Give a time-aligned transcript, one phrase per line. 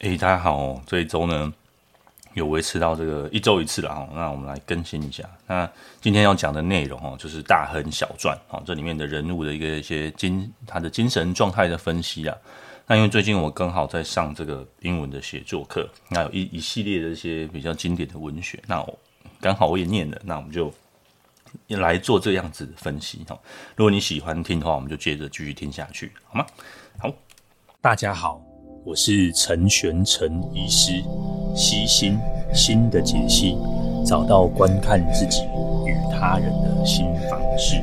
[0.00, 1.52] 哎，大家好，这一周呢
[2.34, 5.28] 有维持到这个一周一次了哈，那我们来更新一下。
[5.48, 5.68] 那
[6.00, 12.36] 今天要讲的内容哦，就是大亨小传哦，这里面的人物的一个一些精他的精神状态的分析啊。
[12.86, 18.96] 那因为最近我刚好在上这个英文的写作课，那有一一系列的一些比较经典的文学，那我
[19.40, 20.72] 刚好我也念了，那我们就
[21.66, 23.36] 来做这样子的分析哈。
[23.74, 26.46] 如果你喜欢听的话，我们就接着继续听下去，好吗？
[27.00, 27.12] 好，
[27.80, 28.47] 大家好。
[28.88, 31.04] 我是陈玄陈医师，
[31.54, 32.18] 悉心
[32.54, 33.54] 心的解析，
[34.02, 35.42] 找到观看自己
[35.84, 37.82] 与他人的新方式。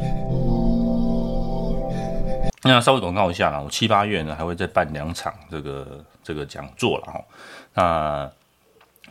[2.63, 7.23] 那稍微广告一下啦，我七八月呢还会再办两场这个这个讲座了哈。
[7.75, 8.31] 那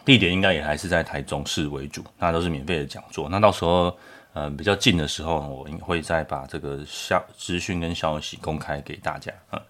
[0.04, 3.28] 地点应该也还是在台中市为主，那都是免费的讲座。
[3.28, 3.96] 那到时候
[4.32, 9.62] 呃比较近的时候，我会再把这个消资讯跟消息公开给大家啊。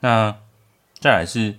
[0.00, 0.34] 那
[1.00, 1.54] 再来是，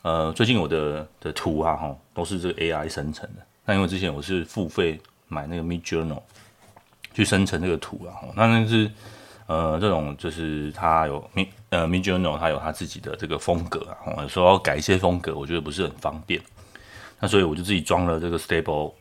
[0.00, 3.42] 呃，最近我的的图啊，哈，都是这个 AI 生成的。
[3.66, 6.18] 那因为之前我是付费买那个 Midjourney
[7.12, 8.90] 去生成这个图啊，那那是
[9.46, 16.40] 呃这种就是它有 Mid 呃 Midjourney 它有它自己的这个风格啊，有时候要改一些风格，我觉得不是很方便。
[17.20, 18.94] 那所以我就自己装了这个 Stable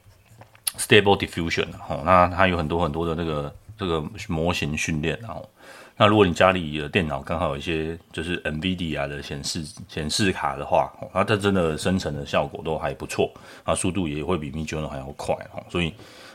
[0.78, 5.50] Stable Diffusion 哈，那它有很多很多的那个这个模型训练，然后。
[5.98, 13.32] 那如果你家里的电脑刚好有一些就是 NVIDIA 的显示显示卡的话，那它真的生成的效果都还不错，
[13.64, 15.94] 啊，速度也会比 Midjourney 还要快哈，所以，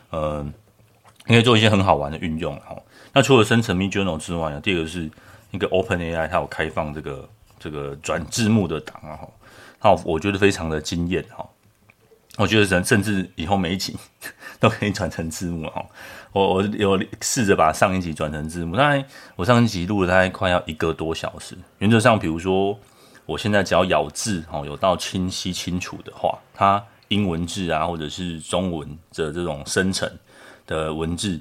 [0.09, 0.43] 呃，
[1.27, 2.75] 应该做一些很好玩的运用哈。
[3.13, 5.11] 那除了生成 Midjourney 之外呢，第二个是
[5.51, 9.29] 那个 OpenAI，它有开放这个这个转字幕的档啊哈，
[9.79, 11.47] 好，我觉得非常的惊艳哈。
[12.39, 13.95] 我觉得甚甚至以后每一集
[14.61, 15.85] 都可以转成字幕哈。
[16.33, 21.59] 我我有试着把上一集转成字幕，大概我上一集录了大概快要一个多小时。
[21.79, 22.79] 原则上，比如说
[23.27, 30.09] 我现在只要咬字哈有到清晰清楚的话，它英文字啊或者是中文的这种生成
[30.67, 31.41] 的文字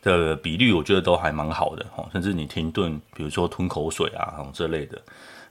[0.00, 2.08] 的比率，我觉得都还蛮好的哈。
[2.12, 4.98] 甚至你停顿，比如说吞口水啊这类的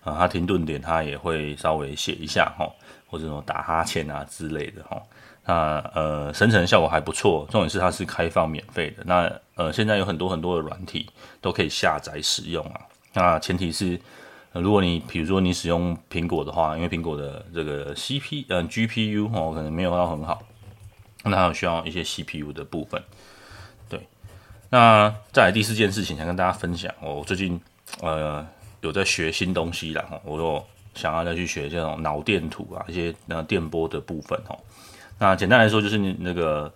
[0.04, 2.68] 啊，它停顿点它也会稍微写一下哈，
[3.06, 5.00] 或者说打哈欠啊之类的哈。
[5.46, 9.04] 那呃，生成的效果还不错，重点是它是开放免费的。
[9.06, 11.09] 那呃，现在有很多很多的软体
[11.42, 12.80] 都可以下载使用啊。
[13.14, 14.00] 那前提是，
[14.54, 20.42] 如果你比如说你使用苹果的话，因为苹果的这个 C P 呃 G P U 哦可能没有到很好，
[21.24, 23.04] 那还有需要一些 C P U 的部分。
[23.90, 24.00] 对，
[24.70, 27.60] 那再来第四件事情想跟大家分享，我最近
[28.02, 28.48] 呃
[28.80, 30.66] 有在学新东西啦，我有
[30.96, 34.58] 想要再去学这种脑电图啊，一些那电波的部分哦。
[35.19, 36.72] 那简单来说，就是你那个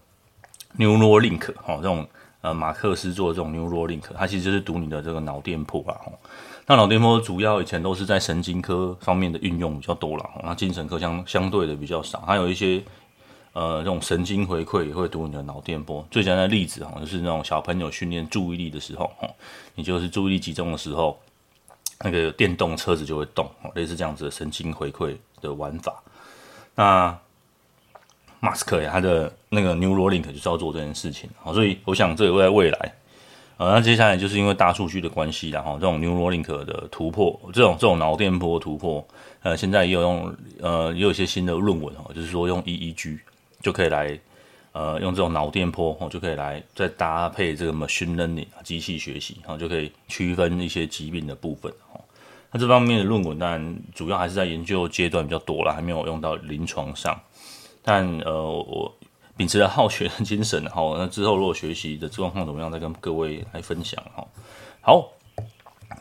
[0.78, 2.08] Neuralink 哈，这种
[2.42, 6.00] 呃马克思做的这种 Neuralink，它其实就是读你的这个脑电波啦。
[6.66, 12.20] 那脑电波主要以前都是在神经科方面的运用比较多了，那精神科相相对的比较少。
[12.22, 12.84] 还有一些
[13.54, 16.06] 呃这种神经回馈也会读你的脑电波。
[16.12, 19.30] 最简单的例子哈，就是那种小朋友训练注意力的时候，哈，
[19.76, 21.18] 你就是注意力集中的时候，
[22.02, 26.04] 那个电动车子就会动，类似这样子的神经回馈的玩法。
[26.76, 27.18] 那
[28.40, 32.94] 马斯克呀，他的那个 Neuralink 就是要做这件事情，好，所以我想这也会在未来，
[33.58, 39.06] 呃，那接下来就是因为大数据的关系，然后这种 Neuralink 的突破，这种这种脑电波突破，
[39.42, 43.18] 呃，现在也有用，呃，也有一些新的论文哦，就是说用 EEG
[43.62, 44.20] 就可以来，
[44.72, 52.00] 呃，用这种脑电波哦，就可以来再搭配这个 machine learning 机器学习，然后就可以区分一些疾病的部分哦。
[52.52, 57.20] 那这方面的论文当然主要还是在研究阶段比较多了，还没有用到临床上。
[57.90, 58.94] 但呃，我
[59.38, 64.28] 秉持了好学的精神，哈，那之后如果学习的状况怎么样，再跟各位来分享，哈。
[64.82, 65.08] 好，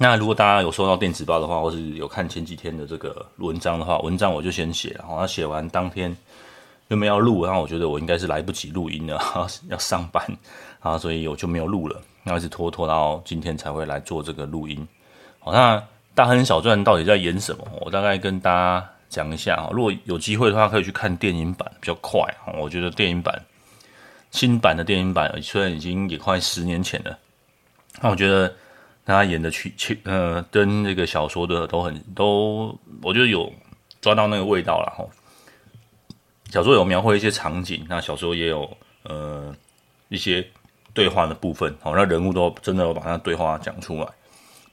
[0.00, 6.16] 那如果大家有收到电子报的话，或是有看前几天的这个文章的话，文章我就先写，然后写完当天
[6.88, 9.20] 又没有录，然后我觉得我应该是来不及录音了，
[9.68, 10.26] 要上班
[10.80, 14.84] 啊，所以我就没有录了，那一直拖拖到今天才会来做这个录音。
[15.38, 15.80] 好，那
[16.16, 17.64] 大亨小传到底在演什么？
[17.80, 18.90] 我大概跟大家。
[19.08, 22.20] 讲一下啊，如果有机会的话，可以去看电影版，比较快。
[22.58, 23.40] 我觉得电影版
[24.30, 27.18] 新版的电影版虽然已经也快十年前了，
[28.00, 28.52] 那我觉得
[29.04, 33.52] 他演的曲曲呃，跟这个小说的都很都，我觉得有
[34.00, 35.04] 抓到那个味道了哈。
[36.50, 38.68] 小说有描绘一些场景，那小说也有
[39.04, 39.54] 呃
[40.08, 40.46] 一些
[40.92, 44.08] 对话的部分，好，那人物都真的有把那对话讲出来。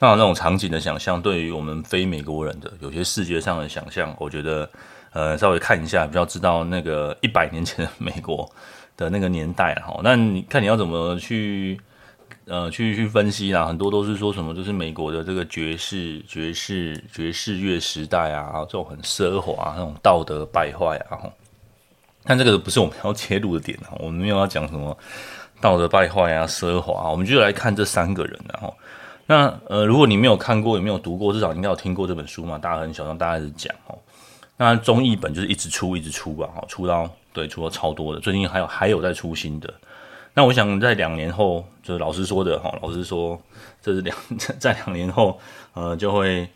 [0.04, 4.70] 那那种场景的想象，对于我们非美国人的有些视觉上的想象，我觉得，
[5.14, 8.50] 呃，稍微看一下，比较知道那个一百年前的美国
[8.98, 10.02] 的那个年代哈。
[10.04, 11.80] 那你看你要怎么去
[12.48, 21.18] 呃去去分析啦，很多都是说什么，就是美国的这个爵士爵士爵士乐时代啊，这种很奢华，那种道德败坏啊。
[22.26, 24.98] 但这个不是我们要切入的点啊，我们没有要讲什么
[25.62, 28.76] 道德败坏啊、奢华，我们就来看这三个人，然后
[29.34, 33.98] 那呃，如果你没有看过也没有读过，至少应该有听过这本书嘛，大家很小让大家一直讲哦。
[34.58, 39.74] 那中译本就是一直出一直出吧，哈，出到对出到超多的，最近还有还有在出新的。
[40.36, 43.42] 那我想在两年后，就是老师说的哈，老师说
[43.82, 44.16] 这是两
[44.60, 45.40] 在两年后，
[45.74, 46.48] 呃，就会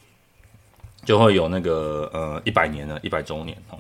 [1.04, 3.80] 就会有那个呃一百年了，一百周年哦。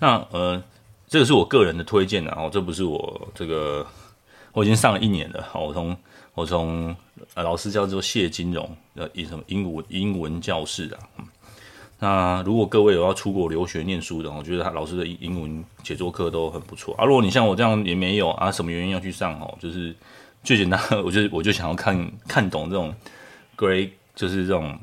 [0.00, 0.60] 那呃，
[1.06, 3.86] 这个是我个人的推荐的哦，这不是我这个
[4.52, 5.96] 我已经上了一年了，我从
[6.34, 6.94] 我从
[7.34, 10.98] 呃老师叫做谢金荣呃以什么英文英文教室啊。
[11.98, 17.04] 那如果各位有要出国留学念书的，我觉得他老师的英文写作课都很不错啊。
[17.04, 19.56] 如果你像我这样也没有啊，什么原因要去上哦？
[19.60, 19.94] 就是
[20.42, 22.92] 最简单，我就我就想要看看懂这种
[23.56, 24.76] great，就是这种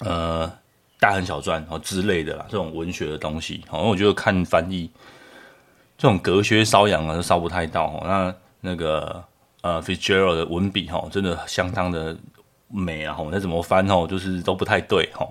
[0.00, 0.52] 呃
[0.98, 3.62] 大亨小传哦之类的啦，这种文学的东西。
[3.68, 4.90] 好，因为我觉得看翻译
[5.96, 8.02] 这种隔靴搔痒啊，都搔不太到哦。
[8.04, 9.22] 那那个
[9.62, 12.16] 呃 Fitzgerald 的文笔哈，真的相当的
[12.68, 13.16] 美啊。
[13.18, 15.28] 我再怎么翻哦，就是都不太对哈。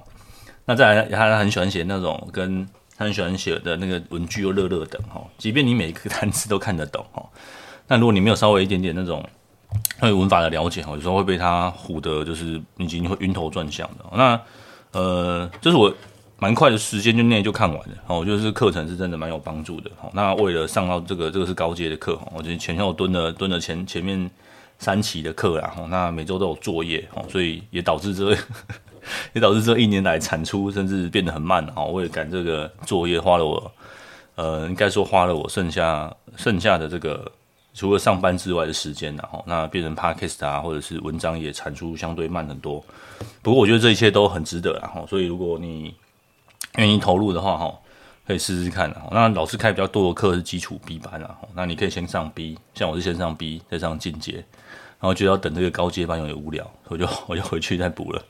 [0.65, 2.67] 那再来，他很喜欢写那种跟
[2.97, 7.25] 他很喜欢写的那个文句又热热的哈，即便你每一个单词都看得懂哈，
[7.87, 9.27] 那如果你没有稍微一点点那种
[9.99, 14.05] 对文法的了解哈，有时候会被他唬得就是已经会晕头转向的。
[14.13, 14.39] 那
[14.91, 15.93] 呃，这是我
[16.39, 19.91] 蛮快的时间就内就看完了哦，我觉得这课程是真的蛮有帮助的。
[20.13, 24.29] 那为了上到这个这个是高阶的课，我觉得前后蹲了蹲了前前面
[24.77, 28.35] 三期的课啦，那每周都有作业哦，所以也导致这。
[29.33, 31.81] 也导致这一年来产出甚至变得很慢啊！
[31.81, 33.71] 我也赶这个作业，花了我，
[34.35, 37.31] 呃，应该说花了我剩下剩下的这个
[37.73, 42.83] 除了上班之外的时间，然后那变成 podcast 啊，或者是文章也产出相对慢很多。
[43.41, 45.95] 不过我觉得这一切都很值得，然后所以如果你
[46.77, 47.73] 愿意投入的话，哈，
[48.27, 48.93] 可以试试看。
[49.11, 54.33] 那老师开比较多的课是基础 B 班啊，那你可以先上 B，像我是先上 B 再上进阶，
[54.99, 58.21] 然后觉得要等这个高阶班有点无聊，我就 我就回去再补了。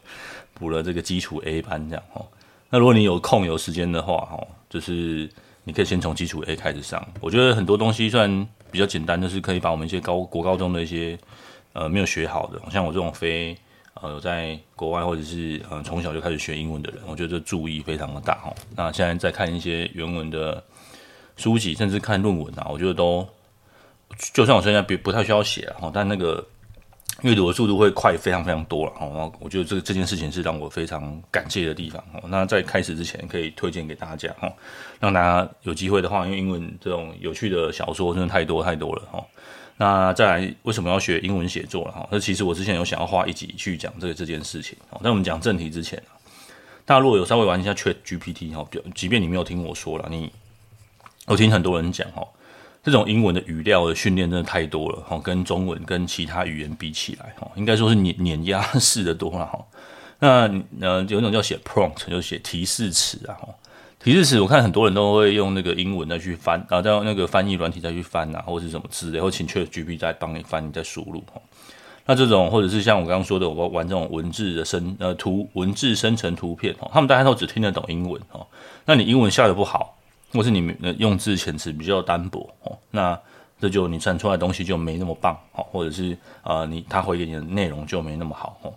[0.54, 2.26] 补了这个基础 A 班这样哦，
[2.70, 5.30] 那如果你有空有时间的话哦，就是
[5.64, 7.02] 你可以先从基础 A 开始上。
[7.22, 11.18] 我觉得很多东西算比较简单，就是可以把我们一些高国高中的一些
[11.72, 13.58] 呃没有学好的，像我这种非
[14.02, 18.56] 呃在国外或者是呃从小就开始学英文的人，我觉得这注意非常的大哦。
[18.76, 20.64] 那现在在看一些原文的
[21.38, 23.28] 书籍，甚至看论文啊，我觉得都
[24.34, 26.46] 就算我现在不不太需要写了哈，但那个。
[27.22, 32.02] 阅读的速度会快非常非常多了，然后我觉得这个这件事情是让我非常感谢的地方。
[32.30, 34.50] 那在开始之前，可以推荐给大家哈，
[35.02, 39.22] 让大家有机会的话，因为英文这种有趣的小说真的太多太多了哈。
[39.82, 42.06] 那再来，为什么要学英文写作了哈？
[42.12, 44.78] 那其实我之前有想要花一集去讲这个这件事情。
[45.02, 46.04] 在我们讲正题之前，
[46.84, 50.30] 大家如果有稍微玩一下 Chat GPT 哈，即便你没有听我说了，你
[51.28, 52.28] 我听很多人讲哈。
[52.84, 59.66] 这种英文的语料的训练真的太多了哈，跟中文跟其他语言比起来哈，应该说是碾碾压式的多了哈。
[60.20, 60.42] 那
[60.82, 63.48] 呃，有一种叫写 prompt，就写提示词啊哈。
[64.00, 71.42] 提示词我看很多人都会用那个英文再去翻啊，再用那个翻译软体再去翻啊，或是什么之类，或请缺 GPT 再帮你翻你再输入哈。
[72.06, 78.48] 那这种或者是像我刚刚说的，我玩这种文字的生呃图文字生成图片哦，他们大家都只听得懂英文哦，
[78.86, 79.96] 那你英文下得不好。
[80.32, 83.20] 或是你用字遣词比较单薄哦，那
[83.60, 88.72] 这就你产出来的东西就没那么棒哦，或者是呃你他回给你的内容就没那么好哦。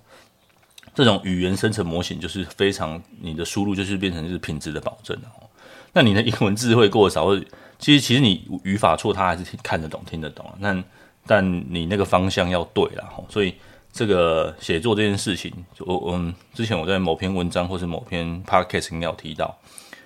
[0.95, 5.49] 这种语言生成模型就是非常你的输入就是变成是品质的保证哦。
[5.93, 7.35] 那你的英文字会过少，
[7.79, 10.83] 其实其实你语法错他还是看得懂听得懂，那
[11.27, 13.05] 但你那个方向要对了。
[13.29, 13.55] 所以
[13.93, 19.57] 这个写作这件事情，我嗯之前我在某篇文章或是某篇 podcast 应该有提到。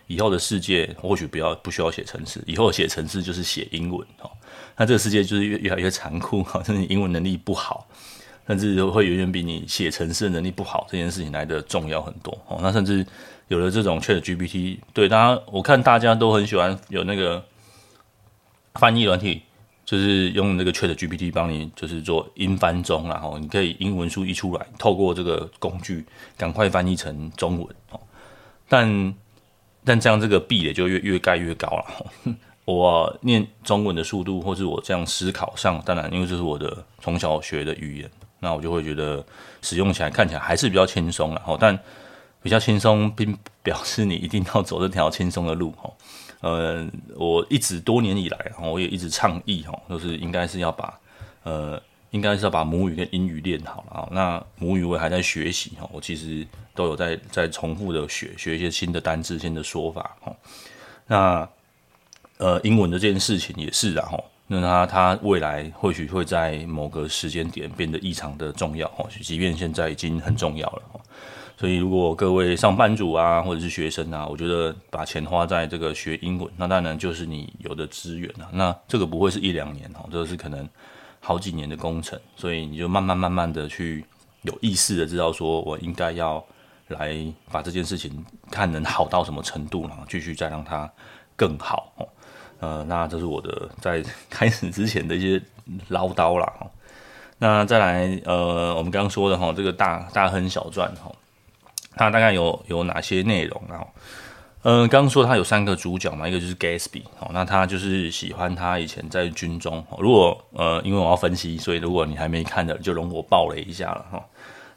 [0.09, 4.31] 以后的世界或许不要不需要写程式，以后写程式就是写英文哦。
[4.77, 7.89] 那这个世界就是越越来越残酷好像你英文能力不好，
[8.47, 12.59] 甚至会远远比你写程式能力不好这件事情来得重要很多哦。
[12.63, 13.05] 那甚至
[13.49, 17.45] 有了这种 ChatGPT，对大家我看大家都很喜欢有那个
[18.75, 19.43] 翻译软体，
[19.85, 26.05] 就是用那个 ChatGPT 帮你就是做英翻中，然后你可以英文书一出来，透过这个工具
[26.37, 28.01] 赶快翻译成中文哦。
[28.69, 29.15] 但
[29.85, 32.35] 但这样这个壁垒就越越盖越高了。
[32.67, 38.11] 我念中文的速度，或是我这样思考上，当然因为这是我的从小学的语言，
[38.47, 39.25] 那我就会觉得
[39.61, 41.43] 使用起来看起来还是比较轻松了。
[41.59, 41.77] 但
[42.41, 45.75] 比较轻松，并表示你一定要走这条轻松的路。
[46.43, 46.87] 呃，
[47.17, 50.97] 我一直多年以来，我也一直倡议，就是应该是要把
[51.43, 54.09] 呃应该是要把母语跟英语练好了啊。
[54.13, 60.33] 那母语我还在学习哈，我其实都有在在重复的学学一些新的单字、新的说法哈。
[61.09, 61.49] 那
[62.39, 64.23] 呃，英文的这件事情也是啊哈。
[64.49, 70.83] 那他他未来或许会在某个时间点变得异常的重要哈，即便现在已经很重要了。
[71.59, 78.47] 所以如果各位上班族啊，或者是学生啊，我觉得把钱花在这个学英文，那当然就是你有的资源啊。
[78.53, 80.69] 那这个不会是一两年哦，这个是可能
[81.19, 82.21] 好几年的工程。
[82.37, 84.05] 所以你就慢慢慢慢的去
[84.43, 86.45] 有意识的知道说，我应该要
[86.89, 87.17] 来
[87.51, 90.89] 把这件事情看能好到什么程度，然后继续再让它
[91.35, 92.07] 更好哦。
[92.61, 95.43] 呃，那这是我的在开始之前的一些
[95.89, 96.53] 唠叨啦。
[97.39, 101.13] 那再来，呃，我们刚刚说的哈，这个大大亨小传哈，
[101.95, 103.63] 它大概有有哪些内容？
[103.69, 103.85] 啊，
[104.63, 109.85] 呃，刚刚说他有三个主角嘛，一个就是 Gatsby 哦，那他就是喜欢他以前在军中。
[109.99, 114.25] 如果呃，因为我要分析，所以如果你还没看的，就容我爆雷一下了哈。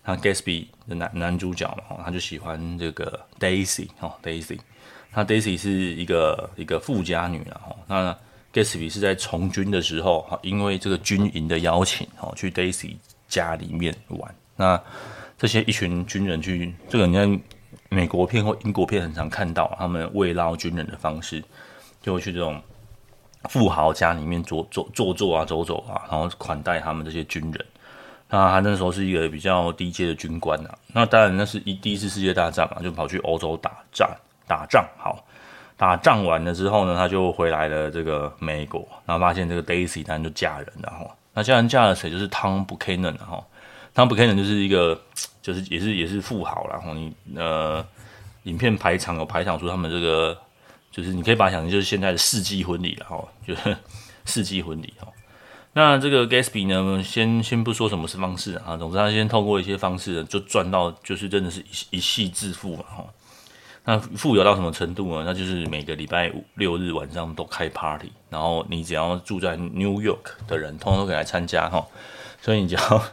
[0.03, 4.59] 那 Gatsby 的男男主角嘛，他就喜欢这个 Daisy 哈，Daisy。
[5.13, 7.75] 那 Daisy 是一个一个富家女了哈。
[7.87, 8.17] 那
[8.53, 12.95] Gatsby 是在从军的时候哈，因为这个军营的邀请哈，去 Daisy
[13.27, 14.33] 家里面玩。
[14.55, 14.81] 那
[15.37, 17.27] 这些一群军人去，这个你在
[17.89, 21.43] 美国片或英国片很常看到，他们慰劳军人的方式，
[22.01, 22.61] 就会去这种
[23.49, 27.65] 富豪家里面坐坐坐坐啊，走走啊，然后款待他们这些军人。
[28.29, 30.69] 那他那时候是一个比较低阶的军官呐。
[30.93, 34.09] 那当然那是一第一次世界大战嘛，就跑去欧洲打仗。
[34.49, 35.23] 打仗好，
[35.77, 41.05] 打仗完了之后呢，他就回来了这个美国，然后发现这个 Daisy 当然就嫁人了哈。
[41.35, 42.09] 那嫁人嫁了谁？
[42.09, 43.45] 就是 Tom Buchanan 哈。
[43.93, 44.99] Tom Buchanan 就是一个，
[45.41, 47.85] 就是也是也是富豪然后你呃，
[48.43, 50.35] 影片排场有排场出他们这个，
[50.91, 53.77] 就是你可以把它想成就是现在的世纪婚礼了哈，就是
[54.25, 55.07] 世纪婚礼哈。
[55.73, 63.05] 那这个 Gatsby 呢，先先不说什么是方式啊，总之他先透过一些方式就赚到，就是真的是一一系致富嘛哈。
[63.85, 65.23] 那富有到什么程度呢？
[65.25, 71.83] 那就是每个礼拜五六日晚上都开 party，然后你只要住在 New York 的人，通通都可以来参加哈。
[72.41, 73.03] 所以你只要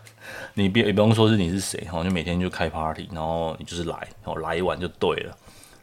[0.55, 5.35] 你别也不用说是你是谁哈，就每天就开 party，然后你就是来，然后来一晚就对了。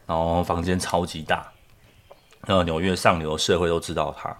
[0.06, 1.50] 然后房间超级大，
[2.46, 4.36] 然后纽约上流社会都知道他。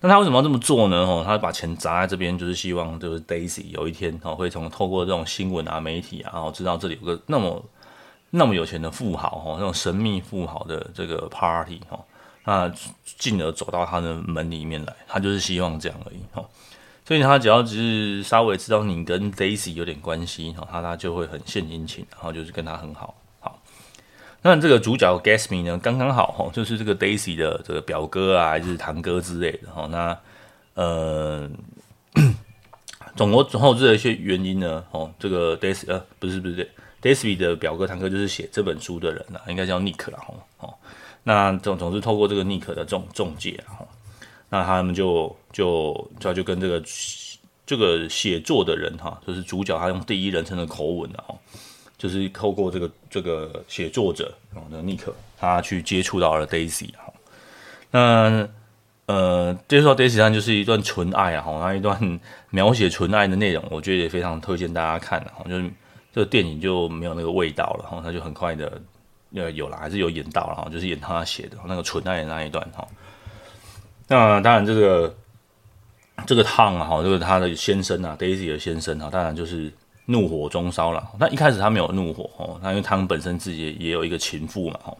[0.00, 0.96] 那他为什么要这么做呢？
[0.98, 7.62] 哦，他把钱砸在这边，就是希望就是 Daisy 有一天哦会从透过这种新闻啊媒体啊，然后知道这里有个那么。
[8.30, 11.98] 那么有钱的富豪哈，那种神秘富豪的这个 party 哈，
[12.44, 12.72] 那
[13.18, 16.44] 进而走到他的门里面来，他就是希望这样而已哈。
[17.06, 23.14] 所以他只要只是稍微知道你跟 Daisy 有点关系哈，他他就会很献殷勤，然后就是跟他很好。
[23.40, 23.58] 好，
[24.42, 29.86] 那这个主角 Gatsby 呢，刚刚好哈，就是这个 Daisy 的这个表哥啊，还是堂哥之类的哈。
[29.86, 30.18] 那
[30.74, 31.48] 呃，
[33.16, 36.70] 总共总后置的一些原因呢，哦，这个 Daisy 呃，不是不是
[37.08, 40.18] Daisy 的表哥堂哥就是写这本书的人啦，应该叫 Nick 啦，
[40.58, 40.74] 哦，
[41.22, 43.78] 那总总是透过这个 Nick 的这种中介，哈，
[44.50, 46.82] 那他们就就就就跟这个
[47.64, 51.34] 这个写作的人哈，就是主角他用第一人称的口吻的哈，
[51.96, 57.10] 就是透过这个这个写作者哦，那 Nick 他去接触到了 Daisy 哈，
[57.90, 58.46] 那
[59.06, 65.70] 呃接触到 Daisy 上就是一段纯爱啊，哈，那一段 描写纯爱的内容，我觉得也非常推荐大家看哈，就是。
[66.18, 68.82] 这个电影就没有那个味道了哈，他就很快的
[69.36, 72.84] 呃有了，还是有演到了哈，就是演他写的那个纯爱的那一段哈。
[74.08, 75.14] 那当然这个
[76.26, 79.72] 这个汤啊哈，这个他的先生啊，Daisy 的先生啊，当然就是
[80.06, 81.08] 怒火中烧了。
[81.20, 84.96] 那一开始他没有怒火哦，那因为汤本身自己也有一个情妇嘛哈。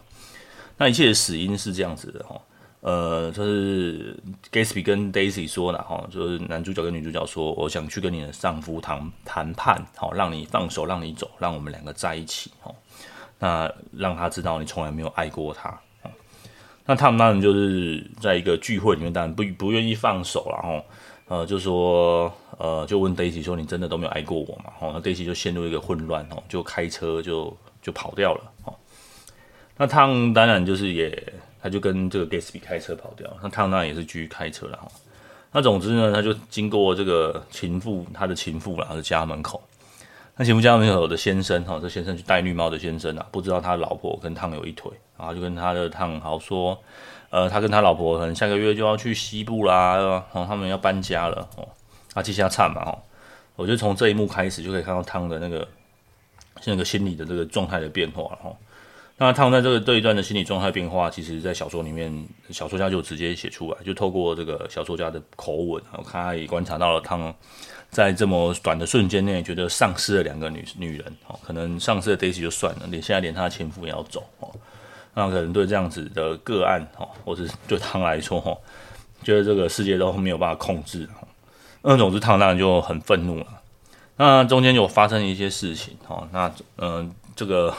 [0.77, 2.39] 那一切的死因是这样子的哈。
[2.81, 4.15] 呃，就是
[4.53, 12.73] Gatsby 跟 Daisy 说了哈，就是男主角跟女主角说，我想去跟你的丈夫谈谈判，好，让你放手，让你走，让我们两个在一起，哈，
[13.37, 15.77] 那让他知道你从来没有爱过他，
[16.85, 20.81] 那他们当然就是在一个聚会里面，当然不不愿意放手，然后
[21.27, 24.71] 呃，就说呃，就问 Daisy 说，你真的都没有爱过我吗？
[24.79, 28.73] 哦，那 Daisy 就陷入一个混乱，哦，就开车就就跑掉了，哦，
[29.75, 31.33] 那他们当然就是也。
[31.61, 34.87] 他就跟这个 Gatsby 开车跑掉，那汤当然也是继续开车了哈。
[35.51, 39.61] 那总之呢，他就经过这个情妇，他的情妇啦，他的家门口。
[40.35, 46.77] 那情妇家门口的先生哈，这先生就戴绿帽的先生啊，不知道他老婆跟汤有一腿，然后就跟他的汤豪说，
[47.29, 51.67] 呃，他跟他老婆可能下个月就要去西部啦，然后他们要搬家了哦。
[52.13, 52.97] 啊，接下唱嘛哦，
[53.55, 55.67] 我觉得从这一幕开始就可以看到汤的那个
[56.65, 58.55] 那个心理的这个状态的变化了哈。
[59.21, 67.35] 那烫在这个这一段的心理状态变化，其实在小说里面，小说家就直接写出来，就透过这个小说家的口吻，我看他也观察到了烫
[67.89, 74.49] 在这么短的瞬间内，觉得丧失了两个女女人，哦，可能丧失了 Daisy 就算了，连现在连他的前夫也要走，哦，
[75.13, 78.57] 那可能对这样子的个案，哦，或是对他来说，哦，
[79.21, 81.05] 觉得这个世界都没有办法控制，
[81.81, 83.45] 那总之烫当然就很愤怒了。
[84.15, 87.73] 那中间有发生一些事情，哦，那嗯、这个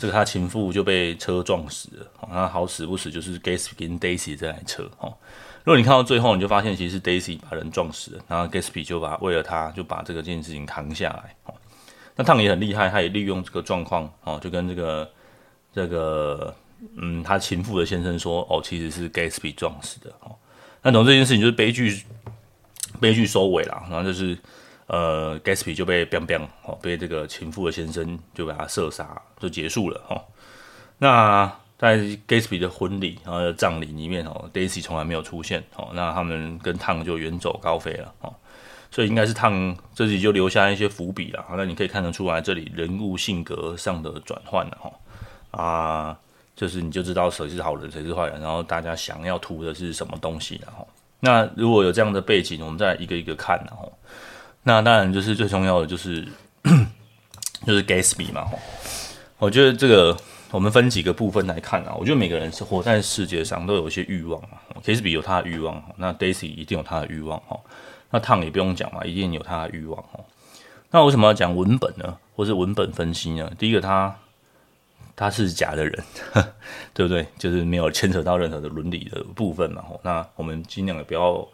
[0.00, 5.14] 这个他情妇就被车撞死了，那好死不死就是 Gatsby 跟 Daisy 这台车，哦。
[5.62, 11.36] 如果你看到最后，你就发现其实是 Daisy 把人撞死了，然后 Gatsby 就把为了他就把这个这件事情扛下来。
[11.44, 11.54] 哦，
[12.16, 15.10] 那烫也很厉害，他也利用这个状况，哦，就跟这个
[15.74, 16.54] 这个
[16.96, 20.10] 嗯，他情妇的先生说，哦，其实是 Gatsby 撞死的。
[20.20, 20.34] 哦，
[20.80, 22.02] 那总这件事情就是悲剧，
[22.98, 23.82] 悲剧收尾了。
[23.90, 24.38] 然后就是
[24.86, 30.00] 呃，Gatsby 就被 biang biang 哦，被这个情妇的先生就把他射杀，就结束了。
[30.08, 30.22] 哦，
[30.98, 31.52] 那。
[31.80, 31.96] 在
[32.28, 38.30] Gatsby 的婚礼然后葬礼里面哦，Daisy 从来没有出现哦，那他们跟烫就远走高飞了哦，
[38.90, 41.42] 所以应该是烫这里就留下一些伏笔了。
[41.56, 44.92] 那你可以看得出来，这里人物性格上的转换了哈
[45.58, 46.18] 啊，
[46.54, 50.86] 就是你就知道谁是好人谁是坏人，然后大家想要图的是什么东西然后，
[51.20, 53.90] 那如果有这样的背景，我们再一个一个看然后，
[54.62, 56.28] 那当然就是最重要的就是
[57.66, 58.52] 就是 Gatsby 嘛哈，
[59.40, 60.16] 我觉得这个。
[60.52, 64.58] 我们分几个部分来看啊，我觉得每个人是活在世界上都有一些欲望啊。
[64.82, 64.96] K.
[64.96, 65.00] S.
[65.00, 65.12] B.
[65.12, 67.56] 有他的欲望，那 Daisy 一定有他的欲望哈。
[68.10, 70.18] 那烫也不用讲嘛，一定有他的欲望哈。
[70.90, 72.18] 那为什么要讲文本呢？
[72.34, 73.48] 或是文本分析呢？
[73.56, 74.12] 第一个他，
[75.14, 76.04] 他是假的人，
[76.92, 77.24] 对不对？
[77.38, 79.84] 就是没有牵扯到任何的伦理的部分嘛。
[80.02, 81.46] 那我们尽量也不要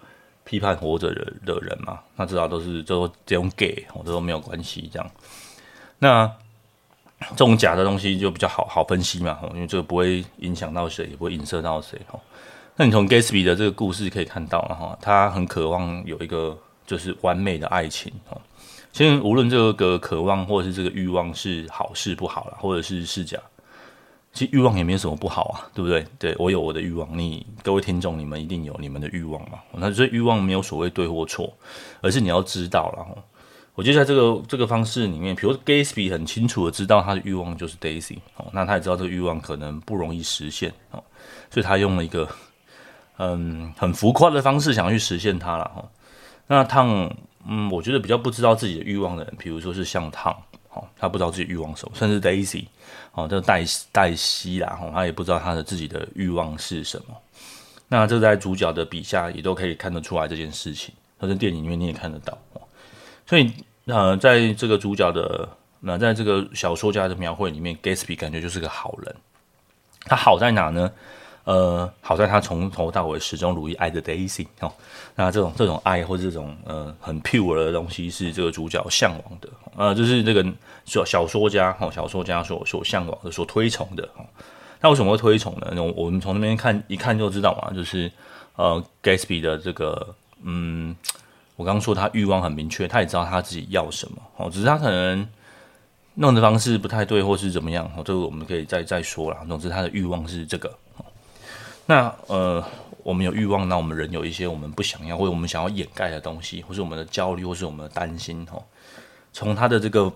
[0.43, 2.01] 批判活着的的人嘛。
[2.17, 5.11] 那至少都是都这种 gay，这都没有关系这样。
[5.99, 6.33] 那。
[7.31, 12.19] 这种假的东西就比较好好分析嘛，因为这个不会影响到谁，也不会影射到谁哈。
[12.77, 16.57] 那你从 Gatsby 的这个故事可以看到哈，他很渴望有一个
[16.87, 18.37] 就是完美的爱情哈。
[18.93, 23.39] 其实无论这个渴望或者是这个欲望是好是不好啦，或者是是假，
[24.35, 26.07] 其实欲望也没有什么不好啊，对不对？
[26.19, 29.59] 对，我有我的欲望，你各位听众你们一定有你们的欲望嘛。
[29.73, 31.51] 那这欲望没有所谓对或错，
[32.03, 33.25] 而是你要知道了。
[33.77, 41.05] 我觉得在这个这个方式里面，比如 Gatsby 很清楚的知道他的欲望就是 Daisy 哦，那他也知道这个欲望可能不容易实现哦，
[41.51, 42.27] 所以他用了一个
[43.19, 45.85] 嗯很浮夸的方式想要去实现它了哈。
[46.47, 47.15] 那烫
[47.47, 50.35] 嗯，我觉得比较不知道自己的欲望的人，比如说是像烫
[50.73, 52.65] 哦，他不知道自己欲望什么，甚至 Daisy
[53.13, 53.63] 哦，这个黛
[53.93, 57.15] 黛西啦哦，他也不知道他的自己的欲望是什么。
[57.89, 62.39] 那这在主角的笔下也都可以看得出来这件事情，或者电影里面你也看得到。
[63.27, 63.53] 所以，
[63.87, 65.49] 呃，在这个主角的
[65.81, 69.15] 那，在这个小说家的描绘里面，Gatsby 感觉就是个好人。
[70.05, 70.91] 他好在哪呢？
[71.43, 74.73] 呃，好在他从头到尾始终如一爱着 Daisy 哦。
[75.17, 79.49] 那这种这种爱或者这种呃很 pure 的东西，是这个主角向往的。
[79.77, 80.45] 呃，就是这个
[80.85, 84.09] 小小说家哦，小说家所所向往的、所推崇的。
[84.81, 85.73] 那为什么会推崇呢？
[85.73, 88.11] 那我们从那边看一看就知道嘛，就是
[88.55, 90.95] 呃，Gatsby 的这个嗯。
[91.57, 95.27] 我刚刚说他欲望很明确，他也知道他自己要什么哦，只是他可能
[96.15, 99.39] 弄的方式不太对，或是怎么样哦，这个我们可以再再说了。
[99.49, 100.71] 总之，他的欲望是这个。
[101.87, 102.63] 那呃，
[103.03, 108.63] 我们有欲望，那我们人有一些我们不想要或者我们想要掩盖的东西，或是我们的焦虑，或是我们的担心哦。
[109.33, 110.13] 从他的这个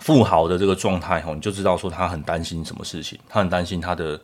[0.00, 4.20] 富豪的这个状态哦，你就知道说他很担心什么事情，他很担心他的。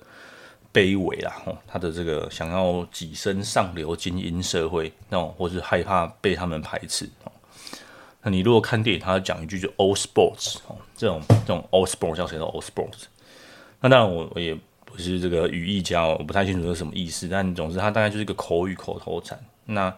[0.77, 7.09] 卑微啦，吼，他的这个想要跻身上流精英社会那种，或是害怕被他们排斥。
[8.23, 13.05] 那你如果看电影，他要讲一句就 “all sports”，哦，这种这种 “all sports” 叫谁说 “all sports”？
[13.81, 17.27] 那当然我我也不是这个语义家，我不太清楚是什么意思。
[17.27, 19.39] 但总之，他大概就是一个口语口头禅。
[19.65, 19.91] 那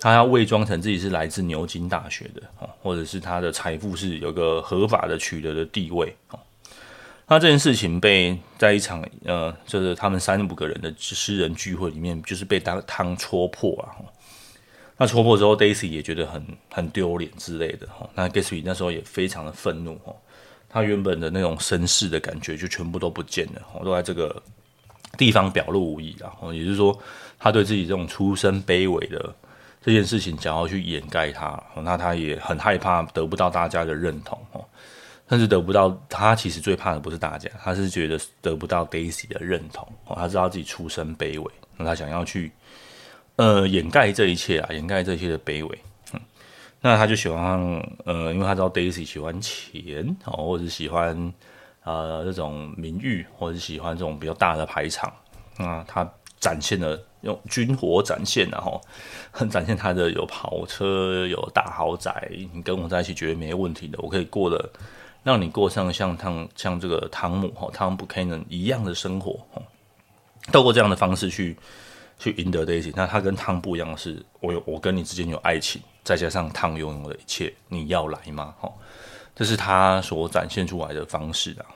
[0.00, 6.40] 他要伪装成自己是来自牛津大学的，哦，或者是他的财富是有个合法的取得的地位，哦。
[7.30, 13.88] 那这件事情被在一场呃，就是他们三五个人的私人聚会里面，就是被当汤戳破了。
[14.96, 18.08] 那戳破之后，Daisy 也觉得很很丢脸之类的哈。
[18.14, 20.12] 那 Gatsby 那时候也非常的愤怒哈，
[20.70, 24.42] 他原本的那种绅士的感觉就全部都不见了，都在这个
[25.16, 26.16] 地方表露无遗。
[26.18, 26.98] 然后也就是说，
[27.38, 29.34] 他对自己这种出身卑微的
[29.82, 34.60] 这件事情，想要去掩盖它，那他也很害怕得不到大家的认同哈。
[35.28, 40.16] 但是得不到，他其实最怕的不是大家，他是觉得得不到 Daisy 的认同哦。
[40.16, 42.50] 他知道自己出身卑微，那他想要去
[43.36, 45.78] 呃掩盖这一切啊，掩盖这一切的卑微。
[46.14, 46.20] 嗯，
[46.80, 47.60] 那他就喜欢
[48.06, 51.32] 呃，因为他知道 Daisy 喜欢钱哦，或者是喜欢、
[51.84, 55.12] 呃这种名誉，或者是喜欢这种比较大的排场，
[55.58, 56.10] 那他
[56.40, 58.80] 展现了用军火展现，然后
[59.30, 64.70] 很展现他的有跑车，有大豪宅，你跟我在一起绝对没问题的，我可以过得
[65.22, 69.40] 让你过上像汤像这个汤姆哈汤姆布凯南一样的生活，
[70.52, 71.56] 透过这样的方式去
[72.18, 78.54] 去赢得 Daisy，那他跟汤不一样的是，我有我跟你之间有爱情，再加上汤拥有的一切，你要来吗？
[78.58, 78.72] 哈，
[79.34, 81.66] 这是他所展现出来的方式啊。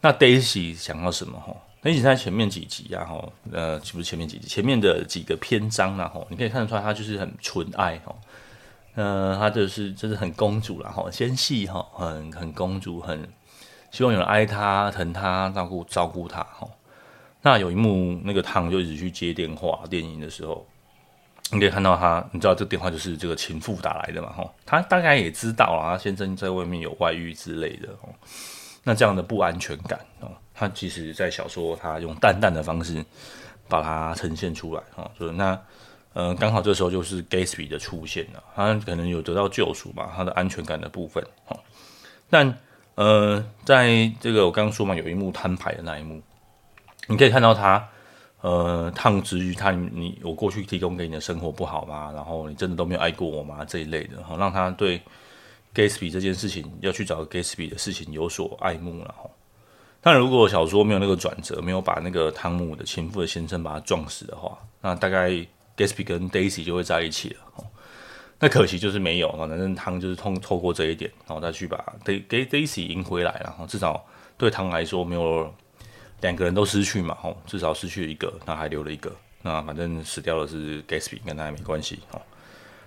[0.00, 1.38] 那 Daisy 想要什么？
[1.40, 4.46] 哈，Daisy 在前面几集啊，哈，呃，是不是前面几集？
[4.46, 8.14] 前面的几个篇章啊，哈，你可以看得出来，他就是很纯爱，哈，
[8.96, 13.28] 呃，她就是就是很公主了，哈，纤细，哈，很很公主，很
[13.92, 16.68] 希望有人爱她、疼她、照顾照顾她，哈。
[17.42, 20.66] 那有一幕，那个汤就一直去接电话，电影的时候，
[21.52, 24.32] 你可以看到他，你知道这电话就是这个情妇打来的嘛？
[24.32, 27.88] 吼，他大概也知道啊，先生在外面有外遇之类的。
[28.02, 28.08] 哦，
[28.82, 33.04] 那这样的不安全感哦，他其实在小说他用淡淡的方式
[33.68, 34.82] 把它呈现出来。
[34.96, 35.56] 哦，所以那
[36.16, 41.22] 呃，刚好这时候就是 Gatsby 的出现了，他可能有得到救赎嘛，他的安全感的部分。
[41.46, 41.60] 哦，
[42.30, 42.58] 但
[42.94, 46.22] 呃，在这个我刚刚说嘛，有一幕摊牌的那一幕。
[47.06, 47.86] 你可以看到他，
[48.40, 52.10] 呃，烫之于他，你我过去提供给你的生活不好吗？
[52.14, 53.62] 然后你真的都没有爱过我吗？
[53.66, 54.98] 这一类的，哈，让他对
[55.74, 59.28] Gatsby 这件事情要去找 Gatsby 的事情有所爱慕了，哈。
[60.00, 67.64] 但如果小说没有那个转折，没有把那个汤姆的情妇的先生把他撞死的话，那大概 Gatsby 跟 Daisy 就会在一起了，哈。
[68.38, 75.54] 那可惜就是没有，反正汤就是通透过这一点，然后再去把 D 给 Daisy 赢回来，然后至少对汤来说没有。
[76.22, 82.22] 两个人都失去嘛，吼，至少失去了一个，那还留了一个，那反正死掉的是 Gatsby，跟他也没关系，哦。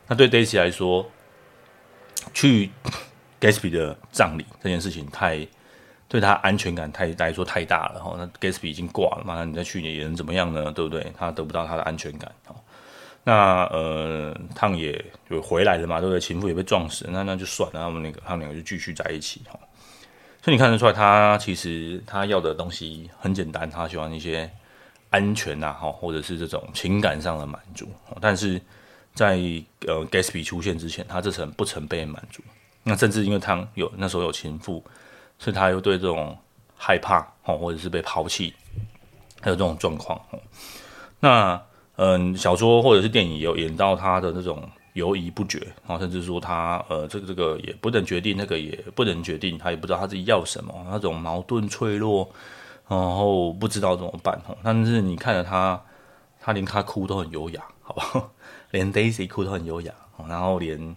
[0.08, 1.08] 那对 Daisy 来说，
[2.34, 2.72] 去
[3.40, 5.48] Gatsby 的葬礼这件事情太
[6.08, 8.18] 对他安全感太来说太大了，吼。
[8.18, 10.72] 那 Gatsby 已经挂了嘛，那你在去年也能怎么样呢？
[10.72, 11.14] 对不对？
[11.16, 12.56] 他得不到他的安全感，哦。
[13.24, 16.20] 那呃，汤也就回来了嘛，对不对？
[16.20, 19.60] 情妇也被撞死，那那就算了，他们那个他们两个就继续在一起，哈。
[20.42, 24.50] 所以你看得出来，他其实他要的东西很简单，他喜欢一些
[25.10, 27.88] 安全呐，哈，或者是这种情感上的满足。
[28.22, 28.60] 但是
[29.14, 29.32] 在
[29.86, 32.42] 呃 Gatsby 出现之前，他这层不曾被满足。
[32.84, 34.84] 那甚至因为他有那时候有情妇，
[35.38, 36.36] 所以他又对这种
[36.76, 38.54] 害怕，哈，或者是被抛弃，
[39.42, 40.20] 还有这种状况。
[41.20, 41.62] 那
[42.02, 44.68] 嗯，小说或者是电影有演到他的那种。
[44.94, 52.28] 犹疑不决，然后甚至说他呃，这个这个也不能决定，那个也不能决定，他也不知道他自己要什么，那种矛盾脆弱，
[52.88, 54.42] 然后不知道怎么办。
[54.64, 55.80] 但是你看着他，
[56.42, 58.32] 他连他哭都很优雅，好不好？
[58.72, 59.94] 连 Daisy 哭都很优雅，
[60.28, 60.96] 然后连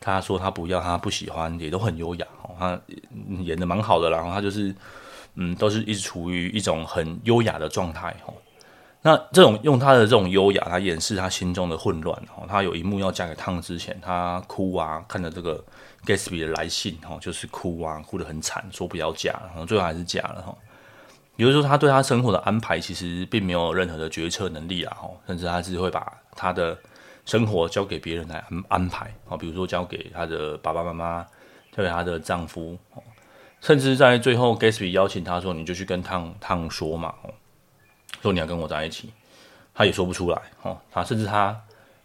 [0.00, 2.26] 他说他不要，他不喜欢，也都很优雅。
[2.58, 2.80] 他
[3.40, 4.74] 演的蛮好的，然后他就是
[5.34, 8.14] 嗯，都是一直处于一种很优雅的状态，
[9.04, 12.16] 那这种用他的这种优雅，来掩饰他心中的混乱。
[12.36, 15.62] 哦，他有一幕要嫁给汤之前，他哭啊，看着这个
[16.06, 20.56] Gatsby 的来信，哈，就是哭啊，哭得很惨，说不要嫁，然后最后还是嫁了，哈。
[21.36, 26.78] 也就是说，他对他生活的安排其实并没有任何的决策能力啊，甚至他是会把他的
[27.24, 31.26] 生活交给别人来安安排，啊，比如说交给他的爸爸妈妈，
[31.74, 32.78] 交给他的丈夫，
[33.60, 37.14] 甚至在最后 Gatsby 邀请他说，你就去跟汤汤说嘛，
[38.22, 39.12] 说你要跟我在一起，
[39.74, 40.78] 他也说不出来哦。
[40.92, 41.60] 他甚至他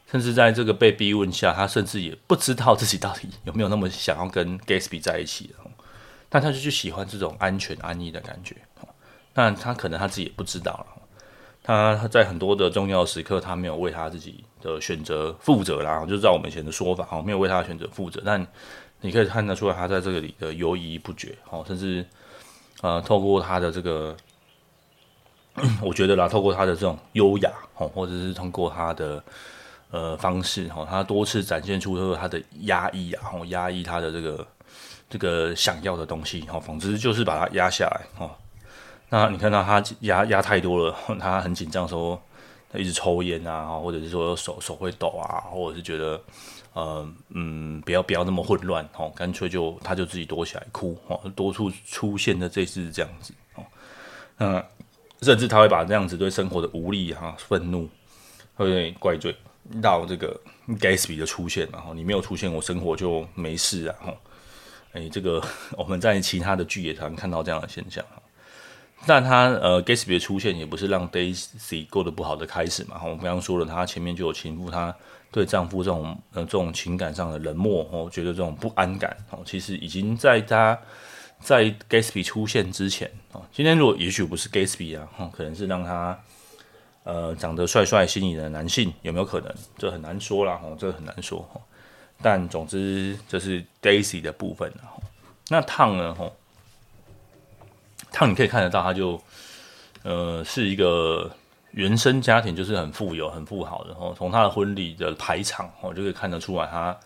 [0.10, 5.54] 甚至在这个被逼问下，他甚至也不知道自己到底有没有那么想要跟 Gatsby 在一起。
[6.30, 8.56] 但他就去喜欢这种安全安逸的感觉。
[9.32, 10.88] 但他可能他自己也不知道了。
[11.64, 16.04] 他在很多的重要时刻，他没有为他自己的选择负责啦。
[16.06, 18.22] 就是照我们以前的说法，没有为他的选择负责。
[18.26, 18.46] 但
[19.02, 21.38] 你可以看得出来，他在这个里的犹豫不决。
[21.50, 22.04] 哦甚至
[22.82, 24.16] 呃，透过他的这个。
[25.82, 29.24] 我觉得啦，透过他的这种优雅，或者是通过他的
[29.89, 34.48] 呃方式，他多次展现出他的压抑啊，压抑他的这个
[35.10, 38.30] 这个想要的东西，哈，总之就是把它压下来，哦。
[39.10, 42.22] 那你看到他压压太多了，他很紧张说，
[42.72, 46.22] 他一直抽烟啊，或者是说手手会抖啊，或者是觉得
[46.74, 53.63] 呃嗯，不要不要那么混乱，哦，干脆就他就自己躲起来哭，哦，多处出现的这次这样子，哦，
[54.38, 54.63] 嗯。
[55.22, 57.90] 甚至他会把这样子对生活的无力哈、愤怒，
[58.56, 59.36] 会怪罪
[59.82, 63.96] 到这个 Gatsby 的出现，然后你没有出现，我生活就没事啊！
[64.00, 64.14] 哈，
[64.94, 65.44] 哎，这个
[65.78, 68.04] 我们在其他的剧也常看到这样的现象。
[69.06, 73.00] 但他呃 Gatsby 的出现也不是让 Daisy 过得不好的开始嘛。
[73.04, 74.94] 我们刚刚说了，他前面就有情妇，他
[75.32, 80.78] 对丈夫这种呃这种情感上的冷漠，哦，觉得这种不安感，哦，其实已经在他
[81.39, 86.19] 在 Gatsby 出现之前哦，今天如果也许不是 Gatsby 啊，可能是让他
[87.04, 89.56] 呃长得帅帅、心仪的男性，有没有可能？
[89.78, 91.62] 这很难说啦，哦，这很难说哈。
[92.21, 94.73] 但总之这是 Daisy 的部分。
[95.50, 96.13] 那烫呢？
[96.15, 96.36] 吼
[98.12, 99.21] ，Tom 你可以看得到，他就
[100.04, 101.32] 呃是一个
[101.71, 103.93] 原生家庭就是很富有、很富豪的。
[103.93, 106.97] 吼，从他的婚礼的排场，哦就可以看得出来他。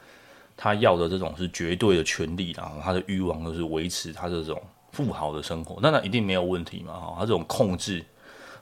[0.63, 6.93] 他要的这种是绝对的权利，然后他的欲望就是维持他这种富豪的生活，那那一定没有问题嘛？
[6.93, 8.05] 哈，他这种控制，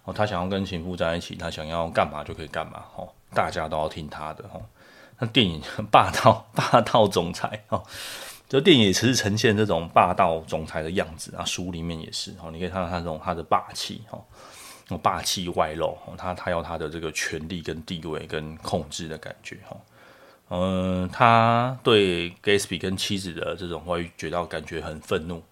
[0.06, 4.62] 哦，他想要跟情妇在一起，他想要干嘛就可以干嘛，哦，大家都要听他的，哦，
[5.20, 7.84] 那电影霸道霸道总裁，哦，
[8.48, 19.76] 这电影也其实呈现这种霸道总裁的样子啊，书里面也是，哦，你可以看到他这种他的霸气，哦，霸气外露，他他要他的这个权力跟地位跟控制的感觉，哈。
[20.52, 25.44] 嗯，他对 Gatsby 跟妻子的这种外遇觉得感觉很愤怒，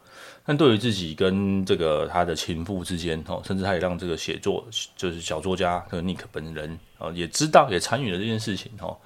[0.43, 8.97] 但对于自己跟这个他的情妇之间，哦，甚至他也让这个写作就是小作家这个 Nick 本人哦也知道也参与了这件事情，哦，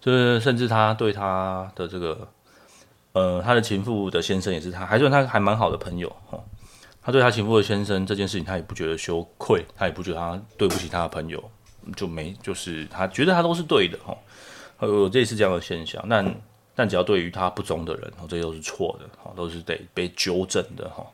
[0.00, 2.28] 就是甚至他对他的这个
[3.12, 6.42] 呃他的情妇的先生也是他还算他还蛮好的朋友，哦，
[7.00, 11.48] 他对他情妇的先生这件事情他也不觉得羞愧，他也不觉得他对不起他的朋友，
[11.94, 14.18] 就没就是他觉得他都是对的，哦。
[14.86, 16.34] 有类似这样的现象，但
[16.74, 21.04] 但只要对于他不忠的人，这些都是错的，都是得被纠正的哈。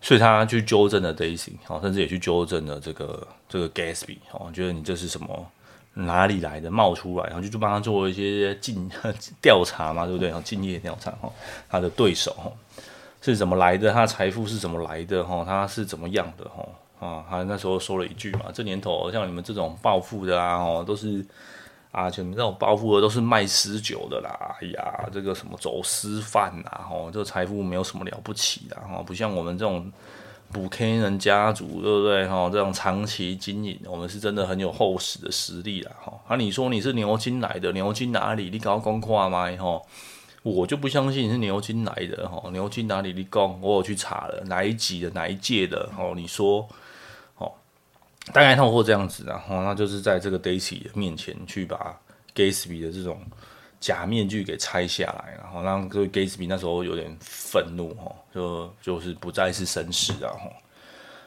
[0.00, 5.46] 所以他去纠正了 Daisy，甚至也去纠正了这个这个 Gatsby，我觉得你这是什么
[5.94, 8.90] 哪里来的冒出来，然后就就帮他做一些进
[9.40, 10.28] 调查嘛，对不对？
[10.28, 11.32] 然后敬业调查哈，
[11.70, 12.36] 他的对手
[13.22, 17.24] 是怎么来的，他的财富是怎么来的哈，他是怎么样的哈啊？
[17.30, 21.24] 他那时候说了一句嘛，这年头像你们这种暴富的啊，哦，都是。
[21.94, 29.92] 啊，就你这种暴富的都是卖私酒的啦，哎呀，这个什么走私贩呐，吼，这个财富没有什么了不起的，吼，不像我们这种
[30.50, 36.20] 布克人家族，对不对，吼，这种长期经营，我们是真的很有厚实的实力啦，吼。
[36.26, 38.50] 啊，你说你是牛津来的，牛津哪里？
[38.50, 39.48] 你搞公跨吗？
[39.56, 39.86] 吼，
[40.42, 43.12] 我就不相信你是牛津来的，吼，牛津哪里？
[43.12, 46.68] 你讲，我有去查了，哪一级的，哪一届的，吼，你说。
[48.32, 51.98] 大概透过这样子，然后那就是在这个 Daisy 的面前去把
[52.34, 53.20] Gatsby 的这种
[53.80, 60.50] 假面具给拆下来，然后让这个 Gatsby 那时候有点愤怒哈，就就是不再是绅士然后，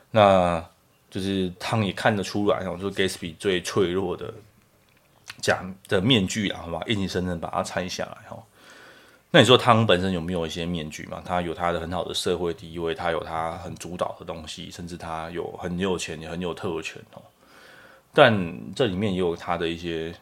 [0.09, 0.65] 那
[1.09, 4.33] 就是汤也看得出来，然后就 Gatsby 最脆弱的
[5.39, 8.43] 假的面具啊，好吧，硬生生把它拆下来哈。
[9.29, 11.21] 那你说汤本身有没有一些面具嘛？
[11.23, 17.21] 他有他的很好的社会地位，他有他很主导的东西，甚至他有很有钱，也很有特权哦。
[18.13, 20.15] 但这里面也有他的一些，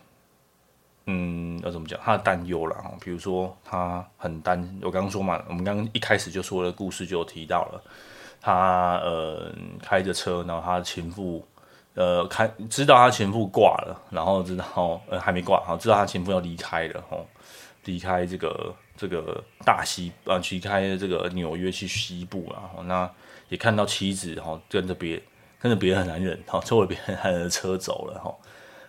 [1.06, 2.00] 嗯，要怎么讲？
[2.04, 2.92] 他的担忧啦。
[3.00, 7.82] 比如说他很担，我刚刚说嘛，我们刚刚一开始就说了故事就提到了，
[8.42, 11.48] 他呃开着车，然后他的情妇
[11.94, 17.24] 呃开知道他情妇挂了，然后知道呃还没挂，好知道他情妇要离开了哦，
[17.84, 18.74] 离开这个。
[18.98, 23.10] 这个大西啊，离开这个纽约去西部啊，那
[23.50, 25.22] 也看到妻子哈跟着别
[25.60, 28.36] 跟着别的男人哈，坐了别的男人的车走了哈。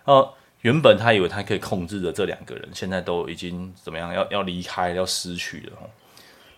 [0.05, 4.13] 哦，原本他以为他可以控制着这两个人，现在都已经怎么样？
[4.13, 5.85] 要要离开，要失去了哈。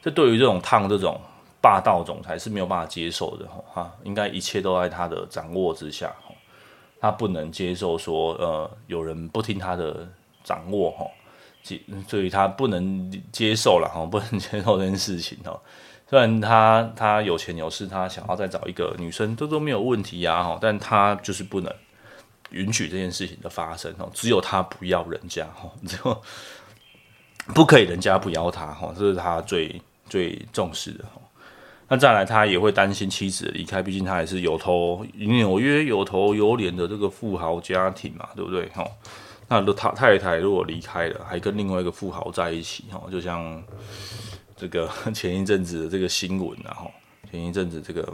[0.02, 1.20] 这对于这种烫这种
[1.60, 3.92] 霸道总裁是没有办法接受的哈。
[4.04, 6.34] 应该一切都在他的掌握之下哈，
[7.02, 10.08] 他不能接受说呃有人不听他的
[10.44, 11.06] 掌握哈。
[12.08, 15.60] 所以他不能接受了哈， 不能接受这件事情哦。
[16.10, 20.58] 虽然他他有钱有势，他想要再找一个女生，这都没有问题呀哈。
[20.60, 21.72] 但他就是不能
[22.52, 24.10] 允许这件事情的发生哦。
[24.14, 26.22] 只有他不要人家哈， 只有
[27.54, 29.80] 不可以人家不要他哈，这是他最
[30.10, 31.22] 最重视的哈。
[31.92, 38.84] 那再来，他也会担心妻子离开，毕竟他也是有头纽约有头有脸的这个富豪家庭嘛，对不对哈？
[39.50, 43.62] 那他太太如果离开了，还跟另外一个富豪在一起，哈，就像
[44.56, 46.92] 这个 前一阵子的这个新闻，然后
[47.32, 48.08] 前一阵子这个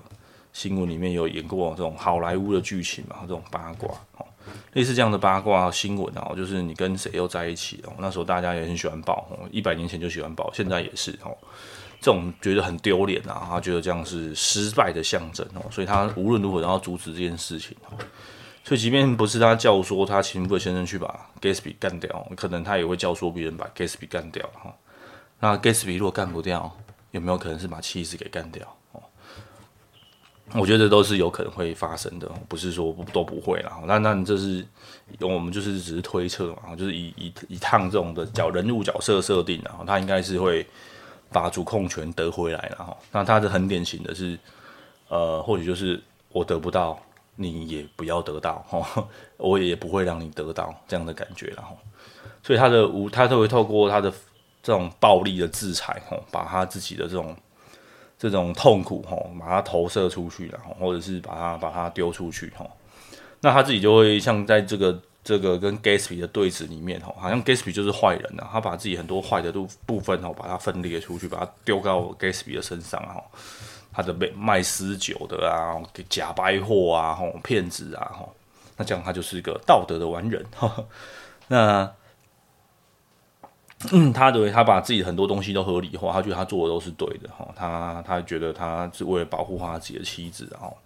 [0.54, 4.26] 新闻里面有演过这种好莱坞的剧情嘛，这种八卦，哦，
[4.72, 11.36] 类似这样的八卦新闻啊，就是你跟谁又在一起哦，那时候大家也很喜欢报，哦，一百年前就喜欢报，现在也是哦，
[12.00, 17.98] 这种觉得很丢脸啊，他觉得这样是失败的象征哦，所以他无论如何都要阻止这件事情哦。
[18.66, 24.76] 所以，即便不是他教唆他情妇先生去把 Gatsby 干掉，可能他也会教唆别人把 Gatsby 干掉哈。
[25.40, 26.76] 那 Gatsby 如果干不掉，
[27.12, 28.66] 有没有可能是把妻子给干掉？
[28.94, 29.04] 哦，
[30.56, 33.84] 我觉得都是有可能会发生的，不是说不都不会啦。
[33.86, 34.66] 那那这是
[35.20, 40.66] 我们就是只是推测嘛，就是以以一趟这种的角人物角色设定，然后他应该是会
[41.32, 42.98] 把主控权得回来了哈。
[43.12, 44.40] 那他是很典型的是，
[45.10, 47.00] 呃，或许就是我得不到，
[47.36, 51.70] 你也不要得到哈， 我也不会让你得到这样的感觉了哈。
[52.44, 54.12] 所以他的无，他都会透过他的
[54.62, 57.36] 这种暴力的制裁哈，把他自己的这种
[58.18, 62.66] 这种痛苦哈，把它投射出去了，或者是把它把它丢出去哈。
[63.42, 65.00] 那他自己就会像在这个。
[65.26, 73.24] 这个跟 Gatsby 的对峙里面，哈，好像 Gatsby 就是坏人呐，他把自己很多坏的部部分，哈，把它分裂出去，把它丢到 Gatsby 的身上，哈，
[73.96, 78.36] 他的卖卖私酒的啊，给假白货啊，哈，骗子啊，吼，
[78.76, 80.76] 那这样他就是一个道德的完人，哈，
[81.48, 81.90] 那，
[83.92, 90.78] 嗯，他认为他把自己很多东西都合理化，他觉得他做的都是对的，哈，他他觉得他是为了保护他自己的妻子，然后，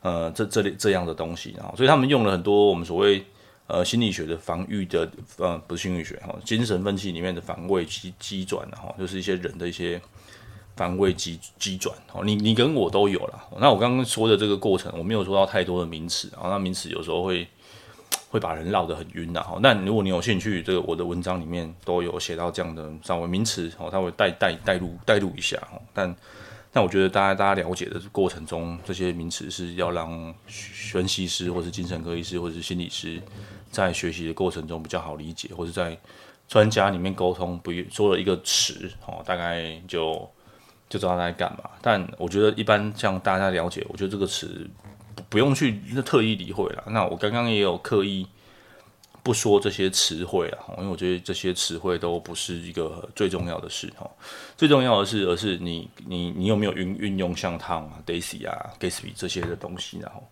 [0.00, 3.24] 呃，这这类这样的东西，然后，所以他们用了很多我们所谓。
[3.68, 10.00] 呃，心理学的防御的，呃，不是心理学哈，精神分析里面的防卫机机转哈，就是一些人的一些
[10.76, 13.42] 方位机机转哦，你你跟我都有了。
[13.58, 17.46] 那我刚刚说的这个过程，我没有说到太多的名词啊，那名词有时候会
[18.30, 19.58] 会把人绕得很晕呐哈。
[19.62, 25.80] 那如果你有兴趣，这个我的文章里面都有写到这样的稍微名词哦，它会带带带入带入一下哦。
[25.94, 26.14] 但
[26.72, 33.20] 但我觉得大家大家了解的过程中，这些名词是要让学习师或是精神科医师或是心理师。
[33.68, 35.98] 在学习的过程中比较好理解，或者在
[36.48, 40.26] 专家里面沟通，不说了一个词哦，大概就
[40.88, 41.70] 就知道他在干嘛。
[41.80, 44.68] 但我觉得一般像大家了解，我觉得这个词
[45.28, 46.84] 不用去特意理会了。
[46.88, 48.26] 那我刚刚也有刻意
[49.22, 54.08] 不说这些词汇了，因为我觉得这些词汇都不是一个最重要的事哈。
[54.56, 60.22] 最重要的是，而是你你你有没有运运用像汤啊、Daisy 啊、Gatsby 这些的东西，然后。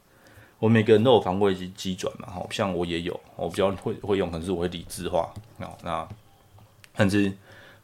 [0.60, 5.28] 我每个人都有防卫机机转嘛，哈，像我也有，我比较会会用，可是我会理智化，
[5.82, 6.08] 那，
[6.96, 7.30] 甚至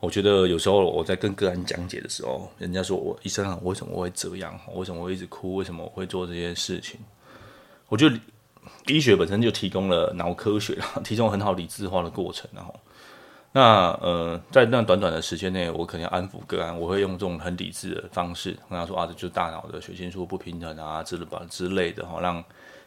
[0.01, 4.59] 我觉得有时候我在跟个案讲解的时候，人家说我医生啊，为什么我会这样？
[4.75, 5.57] 为什么我会一直哭？
[5.57, 6.99] 为什么我会做这些事情？
[7.89, 8.19] 我觉得
[8.87, 12.75] 医学本身就提供了脑科学，提供很好理智化的过程，然后，
[13.53, 22.43] 那呃，在那短短的时间内，我可能要安抚个案，我会用这种很理智的方式跟他说啊，这就是大脑的血清素不平衡啊，之类吧之类的，哈，让。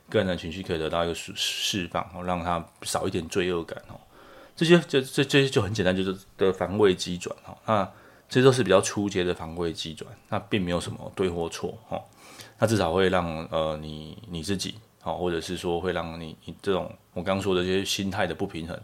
[0.10, 3.95] 个人的情绪可以得到一个释释放，让他少一点罪恶感，哦，
[4.55, 7.91] 这些这这这些就很简单，就是的防卫机转，哈，那
[8.29, 12.01] 这都是比较初阶的防卫机转，那并没有什么对或错，哈，
[12.59, 18.79] 那至少会让呃你你自己，好，或者是说会让你你这种我刚刚说的这些心态的不平衡，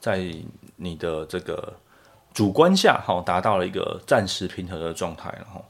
[0.00, 0.24] 在
[0.76, 1.72] 你的这个
[2.34, 5.64] 主观下，哈，达到了一个暂时平衡的状态，然后。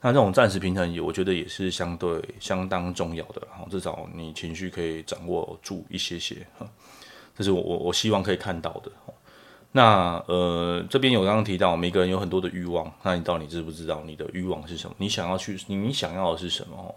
[0.00, 6.64] 那这种暂时平衡，我觉得也是相对相当重要的，哈，至少你情绪可以掌握住一些些，哈，
[7.38, 8.90] 这是我我我希望可以看到的。
[9.72, 14.96] 那呃，这边有刚刚提到，每个人有很多的欲望，那你到底知不知道你的欲望是什么？
[14.98, 16.94] 你想要去，你想要的是什么？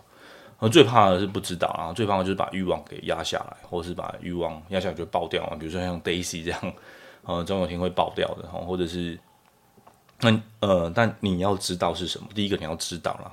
[0.60, 5.56] 呃，最怕的是不知道啊，最怕的就是把欲望给压下来，或是把欲望压下来就爆掉啊。
[5.60, 6.74] 比如说像 Daisy 这样，
[7.24, 9.18] 呃，总有一天会爆掉的，哈，或者是。
[10.24, 12.28] 那呃，但你要知道是什么？
[12.36, 13.32] 第一个你要知道了，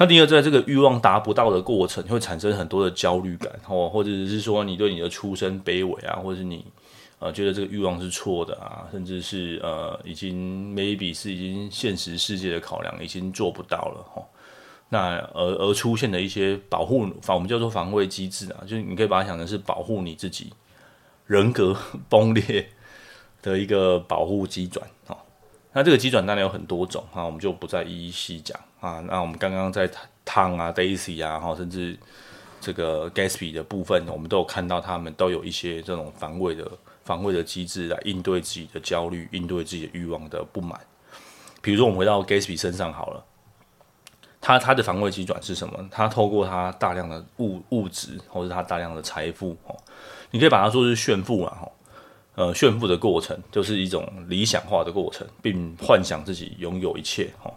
[0.00, 6.64] 那第二，在这个欲望达不到的过程，会产生很多的焦虑感，哦，或者是说你对你的出身卑微啊，或者是你
[7.18, 14.22] 呃觉得这个欲望是错的啊，甚至是呃已经 maybe 是已经现实世界的考量已经做不到了，哈，
[14.88, 20.52] 那而而出现的一些保护防，我们叫做防卫机制啊，就是你可以把它想成是保护你自己
[21.26, 21.76] 人格
[22.08, 22.68] 崩裂
[23.42, 25.18] 的一个保护机转，哈。
[25.72, 29.00] 那这个机转当然有很多种哈，我们就不再一一细讲啊。
[29.06, 29.90] 那我们刚刚在
[30.24, 31.96] 汤啊、Daisy 啊，哈，甚至
[32.60, 36.70] 这个 Gatsby 的部分，我们都有看到他们都有一些这种防卫的
[37.04, 40.78] 防卫的机制来应对自己的焦虑，应对自己的欲望的不满。
[41.60, 43.24] 比如说，我们回到 Gatsby 身上好了，
[44.40, 45.88] 他他的防卫机转是什么？
[45.90, 49.74] 他透过他大量的物物质，或者他大量的财富，哦，
[50.30, 51.68] 你可以把它说是炫富了，哈。
[52.36, 57.52] 呃，炫富的过程就是一种理想化的过程，并幻想自己拥有一切，哈，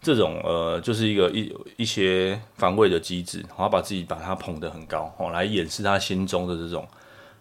[0.00, 6.86] 这种呃，就是一个一一些防卫的机制，然后把自己把它捧得很高，哦，来掩饰他心中的这种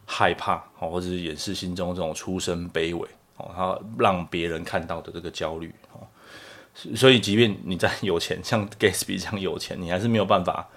[0.06, 6.02] 害怕，哦，或者是掩饰心中这种出身卑微，哦，他让别人看到的这个焦虑，哦，
[6.96, 10.68] 所以即便你再有钱， 像 Gatsby 这样有钱，你还是没有办法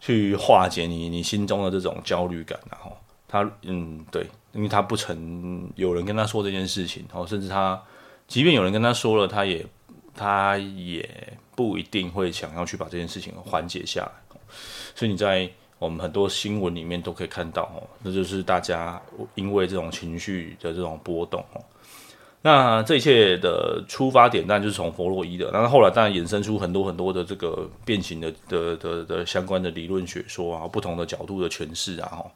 [0.00, 2.96] 去化解你你心中的这种焦虑感，然后
[3.28, 4.26] 他，嗯，对。
[4.54, 7.82] 因为他不曾有人跟他说这件事情，哦，甚至他，
[8.28, 9.66] 即便有人跟他说了，他也
[10.14, 11.08] 他也
[11.54, 14.12] 不一定会想要去把这件事情缓解下来。
[14.94, 19.00] 所以你在我们很多新闻里面都可以看到，哦，那就是大家
[19.34, 21.60] 因为这种情绪的这种波动，哦，
[22.42, 32.30] 那这一切的出发点当然就是从弗洛伊德，然后后来当然衍生出很多很多的这个变形的的的的，相关的理论学说啊，不同的角度的诠释啊，哈，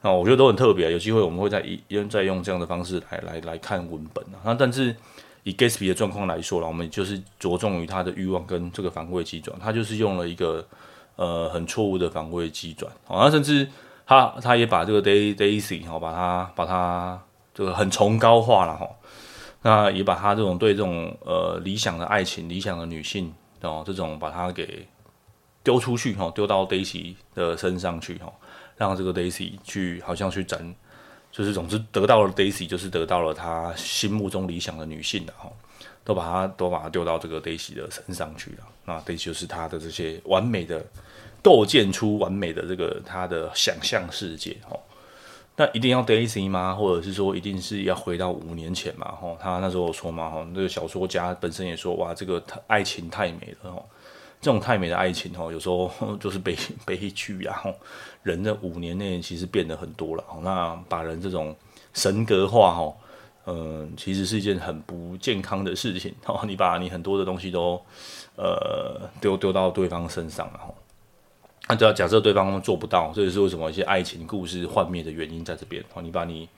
[0.00, 0.90] 那我觉得都很特别。
[0.90, 4.40] 有机会我们会再一用再用这样的方式来来来看文本啊。
[4.44, 4.96] 那但是
[5.44, 10.66] 以 Gatsby 的状况来说了，我们就是着重于他的欲望跟这个防卫机转，他就是用了一个
[11.16, 13.68] 呃很错误的防卫机转，好，那甚至
[14.06, 17.20] 他他也把这个 Daisy 哈，把它把它
[17.54, 18.88] 这个很崇高化了哈。
[19.64, 24.88] 那也把他这种对这种呃理想的爱情、理想的女性哦，这种把他给
[25.62, 28.32] 丢出去哈，丢到 Daisy 的身上去哈，
[28.76, 30.74] 让这个 Daisy 去好像去展，
[31.32, 35.50] 就是总之得到了 Daisy，就是得到了他心目中理想的女性的哈，
[36.04, 38.58] 都把他都把他丢到这个 Daisy 的身上去了。
[38.84, 40.84] 那 Daisy 就是他的这些完美的
[41.42, 44.78] 构建出完美的这个他的想象世界哈。
[45.56, 46.74] 那一定要 Daisy 吗？
[46.74, 49.12] 或者是说一定是要回到五年前嘛？
[49.20, 53.88] 吼，他那时候说嘛，吼，那个小说家本身也说，哇，这个爱情太美了，吼，
[54.42, 55.88] 这种太美的爱情，哦，有时候
[56.18, 57.62] 就是悲悲剧啊，
[58.24, 61.54] 人的五年内其实变得很多了，那把人这种
[61.94, 62.96] 神格化，哦，
[63.46, 67.80] 嗯，其实是一件很不健康的事情，哦， 你把你很多的东西都，
[68.34, 70.74] 呃，丢丢到对方身上了，吼。
[71.68, 75.80] 那只要假设对方做不到，这也是为什么一些爱情故事幻灭的原因在这边。
[75.94, 76.48] 哦，你把你，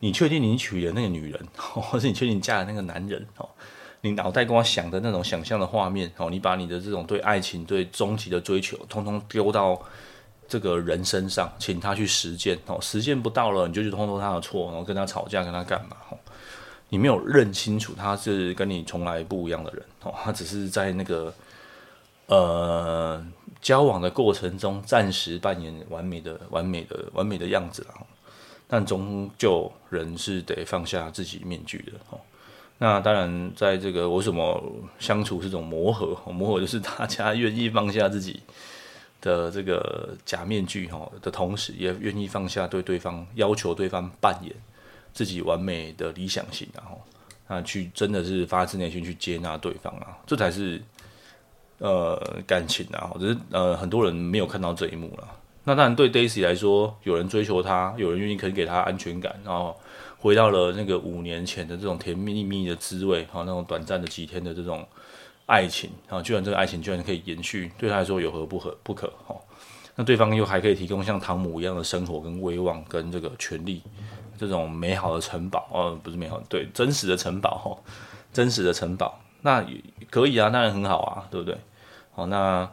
[0.00, 3.48] 你确定你娶的那个女人，或是你确定你嫁的那个男人，哦，
[4.04, 9.80] 你脑袋跟我想的那种想象的画面，哦，你把你的这种对爱情、对终极的追求，通通丢到
[10.46, 12.58] 这个人身上，请他去实践。
[12.66, 15.96] 哦，实践不到了，你就去通通他的错，然后跟他吵架，跟他干嘛？
[16.10, 16.18] 哦，
[16.90, 19.82] 你没有认清楚他是跟你从来不一样的人。
[20.02, 21.32] 哦，他只是在那个，
[22.26, 23.26] 呃。
[23.62, 27.94] 交往的过程中，暂时扮演完美的、完美的、完美的样子了，
[28.68, 32.20] 但终究人是得放下自己面具的哦。
[32.78, 34.62] 那当然，在这个我什么
[34.98, 36.16] 相处是种磨合？
[36.32, 38.40] 磨合就是大家愿意放下自己
[39.20, 44.52] 的这个假面具哈的同时，也愿意放下对对方要求对方扮演
[45.12, 47.00] 自己完美的理想型，然后
[47.48, 50.82] 那去真的是发自内心去接纳对方啊，这才是。
[51.78, 52.16] 呃，
[52.46, 55.28] 感情啊，或者是呃，很多人没有看到这一幕了。
[55.64, 59.74] 那当然，对 Daisy 来说，有人追求她，有人愿意肯给她安全感，然后
[60.18, 64.86] 回到了那个五年前的这种甜蜜蜜的滋味，哈，那种短暂的几天的这种
[65.46, 69.10] 爱情，啊，居然这个爱情居然可以延续，对她来说有何不可不可？
[69.26, 69.34] 哈，
[69.94, 73.82] 那对方又还可以提供像汤姆一样的生活跟威望跟这个权利，
[74.36, 77.92] 这种美好的城堡，哦，不是美好，对，真实的城堡，哈，
[78.32, 79.18] 真实的城堡。
[79.40, 79.64] 那
[80.10, 81.56] 可以啊，当然很好啊，对不对？
[82.12, 82.70] 好，那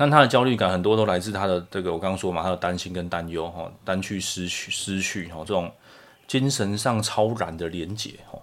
[0.00, 5.70] 那他的焦虑感很多都来自他的这个，我刚刚说嘛，他的担心跟担忧哈，担去失去失去哈，这种
[6.26, 8.38] 精神上超然的连结哈。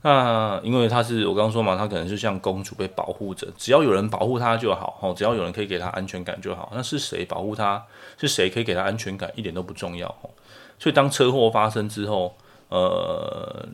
[0.00, 6.72] 那因为他是我刚刚说嘛，他可能是像公主被保护着，只要有人保护他就好哈，只要有人可以给他安全感就好。
[6.74, 7.84] 那是谁保护他？
[8.16, 9.30] 是谁可以给他安全感？
[9.34, 10.30] 一点都不重要哈。
[10.78, 12.34] 所以当车祸发生之后，
[12.70, 13.68] 呃。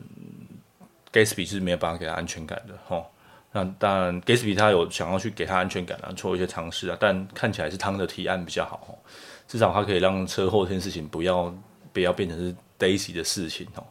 [1.13, 3.05] Gatsby 是没有办法给他安全感的，吼。
[3.51, 8.97] 那当然，Gatsby 他有想要去给他安全感啊，做一些尝试啊，但看起来是汤的提案比较好，
[9.47, 11.53] 至少他可以让车祸这件事情不要
[11.91, 13.83] 不要变成是 Daisy 的事情，哦。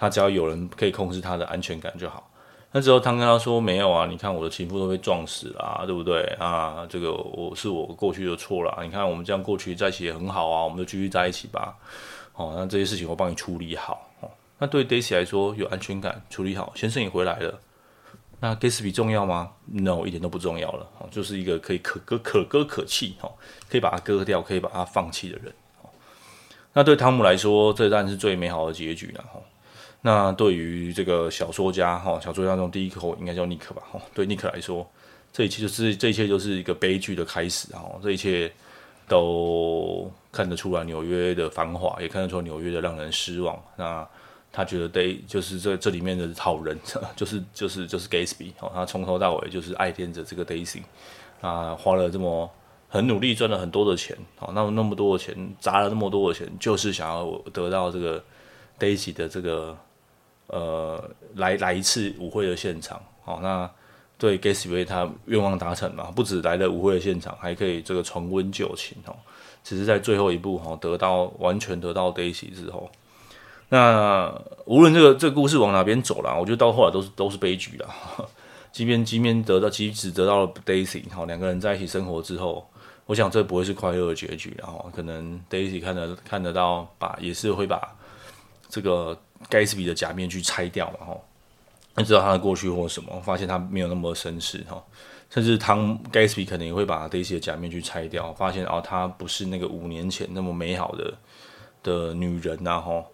[0.00, 2.30] 他只要有人可以控制他的安全感就好。
[2.70, 6.86] 那之后汤跟他说没有啊，你看我的情妇都被撞死了，对不对啊？
[6.88, 11.74] 这个我是我过去的错了，你看我们这样过去在一起也很好啊，我们就继续在一起吧。
[12.34, 14.30] 哦，那这些事情我帮你处理好哦。
[14.58, 17.58] 那对 Daisy 来说，有安全感，处理好，先生也回来了。
[18.40, 20.88] 那 Gatsby 重要吗？No，一点都不重要了。
[21.10, 23.28] 就是一个可以可割可割可弃，哈，
[23.68, 25.52] 可以把它割掉，可以把它放弃的人。
[26.72, 29.24] 那对汤姆来说，这当然是最美好的结局了。
[29.24, 29.40] 哈，
[30.02, 33.82] 那对于这个小说家，哈，小说家中第一口应该叫尼克吧？
[33.90, 34.88] 哈，对尼克来说，
[35.32, 37.72] 这一切就是这一切就是一个悲剧的开始。
[37.72, 38.52] 哈，这一切
[39.08, 43.60] 都看得出来纽约的繁华，也看得出纽约的让人失望。
[43.76, 44.06] 那
[44.50, 46.78] 他觉得 Day 就是这这里面的好人，
[47.14, 50.82] 就是就是就是 Gatsby 哦，他从头到尾就是爱恋着这个 Daisy
[51.40, 52.50] 啊，花了这么
[52.88, 58.22] 很努力赚了很多的钱，好，那么那么多的钱砸了那么多的钱，就是想要得到这个
[58.78, 59.76] Daisy 的这个
[60.46, 63.70] 呃来来一次舞会的现场，哦，那
[64.16, 69.14] 对 Gatsby 他愿望达成嘛，不止来了舞会的现场，还可以这个重温旧情哦，
[69.62, 72.90] 只是在最后一步哈，得到完全得到 Daisy 之后。
[73.70, 74.32] 那
[74.64, 77.88] 无论这个这个故事往哪边走啦，我觉得到后来都是都是悲剧啦。
[78.72, 82.68] 即便即便得到，即使得到了 Daisy，好，两个人在一起生活之后，
[83.06, 84.54] 我想这不会是快乐的结局。
[84.58, 87.80] 然后可能 Daisy 看得看得到，把也是会把
[88.68, 91.16] 这个盖茨比的假面具拆掉嘛，哈，
[91.96, 94.80] 你知道他的过去或什么，发现他没有那么绅士，哈，
[95.30, 101.14] 甚至汤盖茨比可能也会把 Daisy 的假面具拆掉，发现哦，他不是那个五年前那么美好的
[101.82, 103.04] 的女人呐，哈。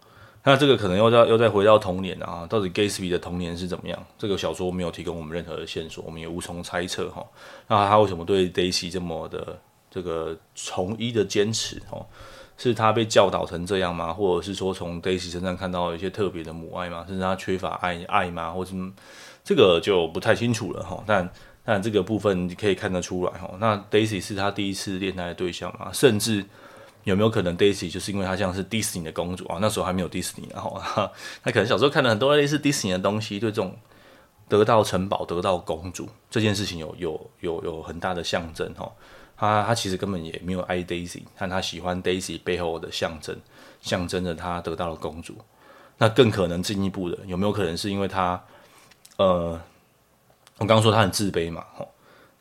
[0.46, 4.06] 那这个可能又再又再回到童年了啊，到底 Gatsby 的童年是怎么样？
[4.18, 7.24] 这个小说没有提供我们任何的线索，我们也无从猜测哈。
[7.66, 9.58] 那他为什么对 Daisy 这么的
[9.90, 11.80] 这个从一的坚持？
[11.90, 12.04] 哦，
[12.58, 14.12] 是他被教导成这样吗？
[14.12, 17.06] 或者是说从 Daisy 身上看到一些特别的母爱吗？
[17.08, 18.50] 甚至他缺乏爱爱吗？
[18.50, 18.72] 或者
[19.42, 21.02] 这个就不太清楚了哈。
[21.06, 21.26] 但
[21.64, 23.50] 但这个部分你可以看得出来哈。
[23.58, 25.90] 那 Daisy 是他第一次恋爱的对象吗？
[25.90, 26.44] 甚至。
[27.04, 29.58] 有没有可能 Daisy 就是因为她像是迪士尼的公主啊？
[29.60, 30.80] 那时候还没有迪士尼，然后
[31.42, 33.76] 她可能小时候看了很多类似迪士尼的东西，对这种
[34.48, 38.90] 得到城堡、得到公主这件事情有有有有很大的象征哈。
[39.36, 43.36] 她她其实根本也没有爱 Daisy，但她喜欢 Daisy 背后的象征，
[43.80, 45.36] 象征着她得到了公主。
[45.98, 48.42] 那更可能进一步的，有没有可能是因为她
[49.16, 49.60] 呃，
[50.58, 51.64] 我刚刚说她很自卑嘛？
[51.76, 51.88] 吼，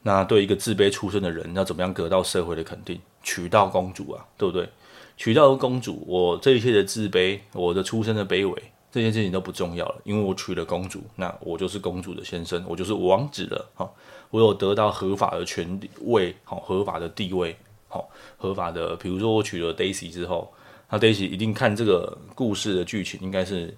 [0.02, 3.00] 那对一个自卑出身的人，要怎么样得到社会的肯定？
[3.24, 4.70] 娶到公主啊，对不对？
[5.16, 13.90] 娶到公主，我这一切的自卑，我的出身的卑微，这件事情都不重要了，因为我娶了公主，那我就是公主的先生，我就是王子了，哈，
[14.32, 17.56] 我有得到合法的权位，好，合法的地位，
[17.88, 20.52] 好，合法的，比如说我娶了 Daisy 之后，
[20.90, 23.72] 那 Daisy 一定看这个故事的剧情，应该是，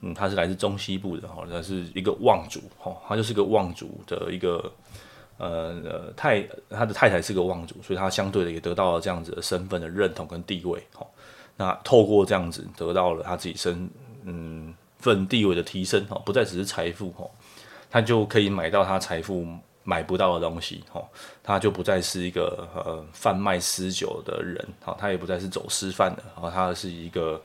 [0.00, 4.72] 嗯，他是来自中西部的，哈，他是一个望族，哈，他就是个望族的一个。
[5.38, 10.80] 呃呃，太他的太太是个望族，所以他相对的也得到了这样子的身份的认同跟地位。
[10.94, 11.04] 哈，
[11.56, 13.90] 那透过这样子得到了他自己身
[14.24, 16.06] 嗯份地位的提升。
[16.10, 17.10] 哦，不再只是财富。
[17.12, 17.28] 哈，
[17.90, 19.44] 他就可以买到他财富
[19.82, 20.84] 买不到的东西。
[20.92, 21.02] 哈，
[21.42, 24.64] 他就不再是一个呃贩卖私酒的人。
[24.84, 26.22] 哈，他也不再是走私贩的。
[26.34, 27.42] 然后他是一个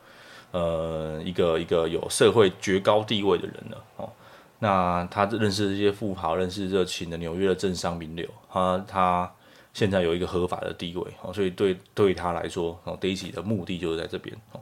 [0.52, 3.84] 呃一个一个有社会绝高地位的人了。
[3.96, 4.10] 哦。
[4.60, 9.32] 那他认识这些富豪，认识热情的纽约的政商名流，他他
[9.72, 14.60] 现在有一个合法的地位，哦，所以对对他来说，哦，Daisy 的目的就是在这边，哦。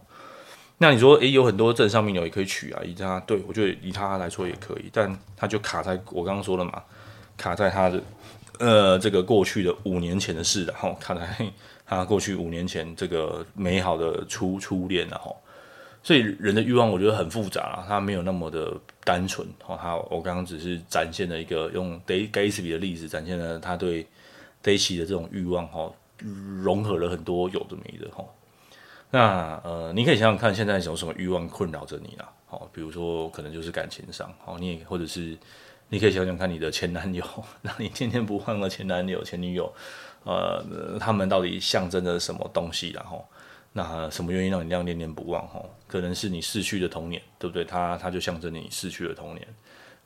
[0.79, 6.83] 那你说，诶，有很多政商名流也可以娶啊，以他对我觉得以他来说也可以，但他就卡在我刚刚说了嘛，
[7.37, 8.03] 卡在他的
[8.59, 11.25] 呃这个过去的五年前的事，然后卡在
[11.85, 15.33] 他过去五年前这个美好的初初恋，然后。
[16.05, 18.71] 所以人的欲望，我觉得很复杂啊，他没有那么的
[19.03, 19.47] 单纯。
[19.65, 24.05] 哦，他我刚刚只是展现了一个用 Gatsby 的例子，展现了他对
[24.63, 25.91] Daisy 的这种欲望，哈，
[26.61, 28.23] 融合了很多有的没的，哈。
[29.09, 32.29] 那呃，你可以想想看，现在有什么欲望困扰着你了？
[32.45, 35.35] 好，比如说可能就是感情上，好，你也或者是
[35.89, 37.25] 你可以想想看你的前男友，
[37.63, 39.73] 让你天天不换的前男友、前女友，
[40.23, 40.63] 呃，
[40.99, 42.91] 他们到底象征着什么东西？
[42.91, 43.27] 然后。
[43.77, 45.45] 那什么原因让你这样念念不忘？
[45.49, 47.65] 吼，可能是你逝去的童年，对不对？
[47.65, 49.45] 它它就象征你逝去的童年，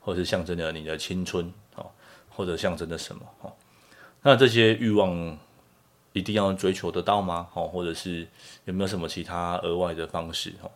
[0.00, 1.46] 或者是象征着你的青春，
[1.76, 1.86] 哦，
[2.28, 3.22] 或者象征着什么？
[3.42, 3.52] 哦，
[4.22, 5.38] 那这些欲望
[6.12, 7.46] 一定要追求得到吗？
[7.54, 8.26] 哦，或者是
[8.64, 10.52] 有没有什么其他额外的方式？
[10.62, 10.70] 哦，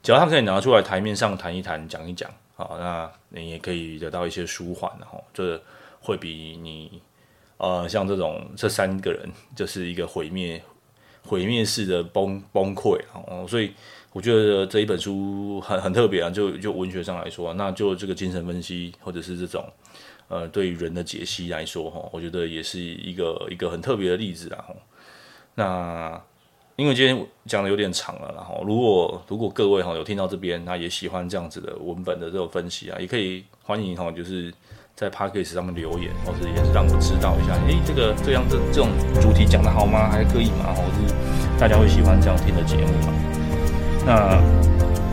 [0.00, 5.60] 只要他可以拿出来台面上谈一谈、讲一讲，好，那你也可以得到一些舒缓，然后这
[5.98, 7.02] 会比你
[7.56, 10.62] 呃像这种这三个人就是一个毁灭。
[11.26, 13.72] 毁灭式的崩崩溃，哦，所以
[14.12, 19.64] 我觉得这一本书很很特别啊，就就文学上来说，那就这个精神分析或者是这种
[20.28, 24.64] 呃对于人的解析来说，哈，我觉得也是一个一个很特别的例子啊。
[25.56, 26.22] 那
[26.76, 34.54] 因为今天讲的有点长了，然后如果如果各位哈有听到这边，那也喜欢这样子的文本的这种分析啊，也可以欢迎哈，就是。
[34.96, 38.88] 在 Podcast 上面留言，或者也是让我知道一下，诶、这个这样这这种
[39.20, 40.08] 主题讲得好吗？
[40.10, 40.72] 还可以吗？
[40.72, 41.14] 或者是
[41.60, 43.12] 大家会喜欢这样听的节目吗？
[44.08, 44.40] 那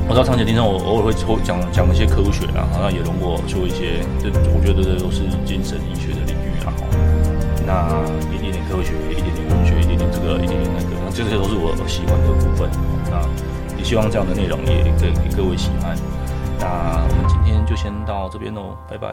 [0.08, 6.72] 我知道长期听众，我偶尔会抽讲讲一些科学啊，好像也容我说一些，这我觉得这都是精神医学的领域啊。
[7.68, 7.92] 那
[8.32, 12.72] 一点点科学，一点点文学，一点点这个，一点点那个，那这些都是我喜欢的部分。
[13.12, 13.20] 那
[13.76, 15.92] 也希望这样的内容也给给各位喜欢。
[16.60, 19.12] 那我们今天就先到这边喽，拜拜。